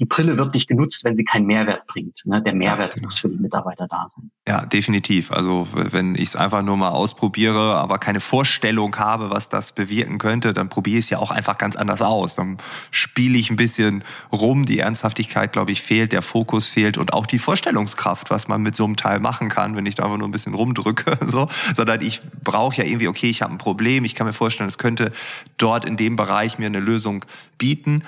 die 0.00 0.06
Brille 0.06 0.38
wird 0.38 0.54
nicht 0.54 0.66
genutzt, 0.66 1.04
wenn 1.04 1.14
sie 1.14 1.24
keinen 1.24 1.46
Mehrwert 1.46 1.86
bringt. 1.86 2.22
Ne? 2.24 2.42
Der 2.42 2.54
Mehrwert 2.54 2.94
ja, 2.94 2.94
genau. 2.94 3.08
muss 3.08 3.18
für 3.18 3.28
die 3.28 3.36
Mitarbeiter 3.36 3.86
da 3.86 4.06
sein. 4.08 4.30
Ja, 4.48 4.64
definitiv. 4.64 5.30
Also 5.30 5.68
wenn 5.72 6.14
ich 6.14 6.28
es 6.28 6.36
einfach 6.36 6.62
nur 6.62 6.78
mal 6.78 6.88
ausprobiere, 6.88 7.76
aber 7.76 7.98
keine 7.98 8.20
Vorstellung 8.20 8.96
habe, 8.96 9.28
was 9.28 9.50
das 9.50 9.72
bewirken 9.72 10.16
könnte, 10.16 10.54
dann 10.54 10.70
probiere 10.70 10.98
ich 10.98 11.04
es 11.04 11.10
ja 11.10 11.18
auch 11.18 11.30
einfach 11.30 11.58
ganz 11.58 11.76
anders 11.76 12.00
aus. 12.00 12.34
Dann 12.34 12.56
spiele 12.90 13.36
ich 13.36 13.50
ein 13.50 13.56
bisschen 13.56 14.02
rum. 14.32 14.64
Die 14.64 14.78
Ernsthaftigkeit, 14.78 15.52
glaube 15.52 15.72
ich, 15.72 15.82
fehlt, 15.82 16.12
der 16.12 16.22
Fokus 16.22 16.66
fehlt 16.66 16.96
und 16.96 17.12
auch 17.12 17.26
die 17.26 17.38
Vorstellungskraft, 17.38 18.30
was 18.30 18.48
man 18.48 18.62
mit 18.62 18.74
so 18.74 18.86
einem 18.86 18.96
Teil 18.96 19.20
machen 19.20 19.50
kann, 19.50 19.76
wenn 19.76 19.84
ich 19.84 19.96
da 19.96 20.04
einfach 20.04 20.16
nur 20.16 20.28
ein 20.28 20.32
bisschen 20.32 20.54
rumdrücke. 20.54 21.18
So. 21.30 21.48
Sondern 21.76 22.02
ich 22.02 22.22
brauche 22.42 22.76
ja 22.76 22.84
irgendwie, 22.84 23.06
okay, 23.06 23.28
ich 23.28 23.42
habe 23.42 23.54
ein 23.54 23.58
Problem, 23.58 24.04
ich 24.04 24.16
kann 24.16 24.26
mir 24.26 24.32
vorstellen, 24.32 24.68
es 24.68 24.78
könnte 24.78 25.12
dort 25.58 25.84
in 25.84 25.96
dem 25.96 26.16
Bereich 26.16 26.58
mir 26.58 26.66
eine 26.66 26.80
Lösung 26.80 27.24
bieten 27.56 28.02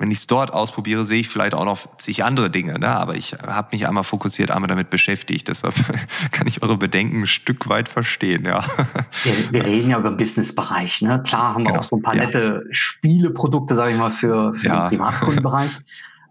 wenn 0.00 0.10
ich 0.10 0.18
es 0.18 0.26
dort 0.26 0.54
ausprobiere, 0.54 1.04
sehe 1.04 1.20
ich 1.20 1.28
vielleicht 1.28 1.54
auch 1.54 1.66
noch 1.66 1.78
zig 1.98 2.24
andere 2.24 2.48
Dinge. 2.50 2.78
Ne? 2.78 2.88
Aber 2.88 3.16
ich 3.16 3.34
habe 3.34 3.68
mich 3.72 3.86
einmal 3.86 4.02
fokussiert, 4.02 4.50
einmal 4.50 4.68
damit 4.68 4.88
beschäftigt. 4.88 5.48
Deshalb 5.48 5.74
kann 6.32 6.46
ich 6.46 6.62
eure 6.62 6.78
Bedenken 6.78 7.20
ein 7.20 7.26
Stück 7.26 7.68
weit 7.68 7.86
verstehen. 7.86 8.46
Ja. 8.46 8.64
Wir, 9.24 9.52
wir 9.52 9.64
reden 9.64 9.90
ja 9.90 9.98
über 9.98 10.08
den 10.08 10.16
Businessbereich. 10.16 11.02
Ne? 11.02 11.22
Klar 11.26 11.54
haben 11.54 11.64
wir 11.64 11.72
genau. 11.72 11.80
auch 11.80 11.84
so 11.84 11.96
ein 11.96 12.02
paar 12.02 12.16
ja. 12.16 12.24
nette 12.24 12.64
Spieleprodukte, 12.72 13.74
sage 13.74 13.92
ich 13.92 13.98
mal, 13.98 14.10
für, 14.10 14.54
für 14.54 14.66
ja. 14.66 14.88
den 14.88 14.98
Privatkundenbereich. 14.98 15.80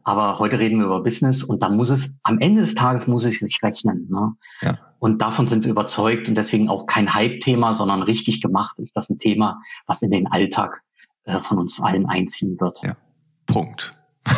Aber 0.04 0.40
heute 0.40 0.58
reden 0.58 0.80
wir 0.80 0.88
über 0.88 1.04
Business 1.04 1.44
und 1.44 1.62
dann 1.62 1.78
muss 1.78 1.92
es, 1.92 2.16
am 2.24 2.40
Ende 2.40 2.62
des 2.62 2.74
Tages 2.74 3.06
muss 3.06 3.24
es 3.24 3.38
sich 3.38 3.60
rechnen. 3.62 4.08
Ne? 4.10 4.34
Ja. 4.62 4.80
Und 4.98 5.22
davon 5.22 5.46
sind 5.46 5.64
wir 5.66 5.72
überzeugt 5.72 6.28
und 6.28 6.34
deswegen 6.34 6.70
auch 6.70 6.88
kein 6.88 7.14
Hype-Thema, 7.14 7.76
sondern 7.76 8.02
richtig 8.02 8.42
gemacht 8.42 8.80
ist 8.80 8.98
das 8.98 9.12
ein 9.12 9.20
Thema, 9.20 9.62
was 9.86 10.02
in 10.02 10.10
den 10.10 10.26
Alltag 10.26 10.82
äh, 11.26 11.40
von 11.40 11.60
uns 11.60 11.80
allen 11.80 12.08
einziehen 12.08 12.60
wird. 12.60 12.82
Ja. 12.82 12.96
Punkt. 13.50 13.92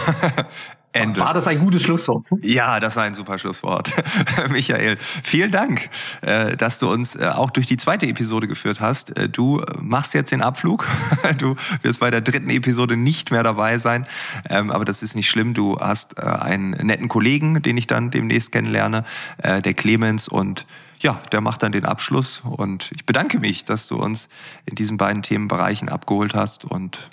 Ende. 0.94 1.22
War 1.22 1.34
das 1.34 1.48
ein 1.48 1.60
gutes 1.60 1.84
Schlusswort? 1.84 2.26
Ja, 2.42 2.82
das 2.82 2.98
war 2.98 3.04
ein 3.04 3.14
super 3.14 3.38
Schlusswort. 3.38 3.92
Michael, 4.50 4.98
vielen 5.00 5.50
Dank, 5.50 5.90
äh, 6.22 6.58
dass 6.58 6.80
du 6.80 6.92
uns 6.92 7.16
äh, 7.16 7.28
auch 7.28 7.50
durch 7.50 7.66
die 7.66 7.78
zweite 7.78 8.08
Episode 8.08 8.48
geführt 8.48 8.82
hast. 8.82 9.18
Äh, 9.18 9.30
du 9.30 9.64
machst 9.80 10.14
jetzt 10.14 10.32
den 10.32 10.42
Abflug. 10.42 10.88
Du 11.38 11.56
wirst 11.82 12.00
bei 12.00 12.12
der 12.12 12.22
dritten 12.22 12.50
Episode 12.50 12.98
nicht 12.98 13.32
mehr 13.32 13.44
dabei 13.44 13.78
sein. 13.78 14.06
Ähm, 14.50 14.70
aber 14.70 14.84
das 14.86 15.02
ist 15.02 15.16
nicht 15.16 15.30
schlimm. 15.30 15.54
Du 15.54 15.80
hast 15.80 16.20
einen 16.22 16.72
netten 16.72 17.08
Kollegen, 17.08 17.62
den 17.62 17.78
ich 17.78 17.88
dann 17.88 18.12
demnächst 18.12 18.52
kennenlerne, 18.52 19.06
der 19.42 19.74
Clemens. 19.74 20.28
Und 20.28 20.66
ja, 21.00 21.22
der 21.32 21.42
macht 21.42 21.64
dann 21.64 21.72
den 21.72 21.86
Abschluss. 21.86 22.42
Und 22.44 22.92
ich 22.94 23.06
bedanke 23.06 23.40
mich, 23.40 23.66
dass 23.66 23.88
du 23.88 23.96
uns 23.96 24.30
in 24.66 24.76
diesen 24.76 24.98
beiden 24.98 25.22
Themenbereichen 25.22 25.90
abgeholt 25.90 26.36
hast. 26.36 26.66
Und 26.66 27.10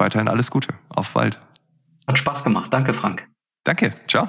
weiterhin 0.00 0.28
alles 0.28 0.50
Gute. 0.50 0.74
Auf 0.88 1.12
bald. 1.12 1.38
Hat 2.06 2.18
Spaß 2.18 2.44
gemacht. 2.44 2.72
Danke, 2.72 2.94
Frank. 2.94 3.26
Danke. 3.64 3.92
Ciao. 4.06 4.28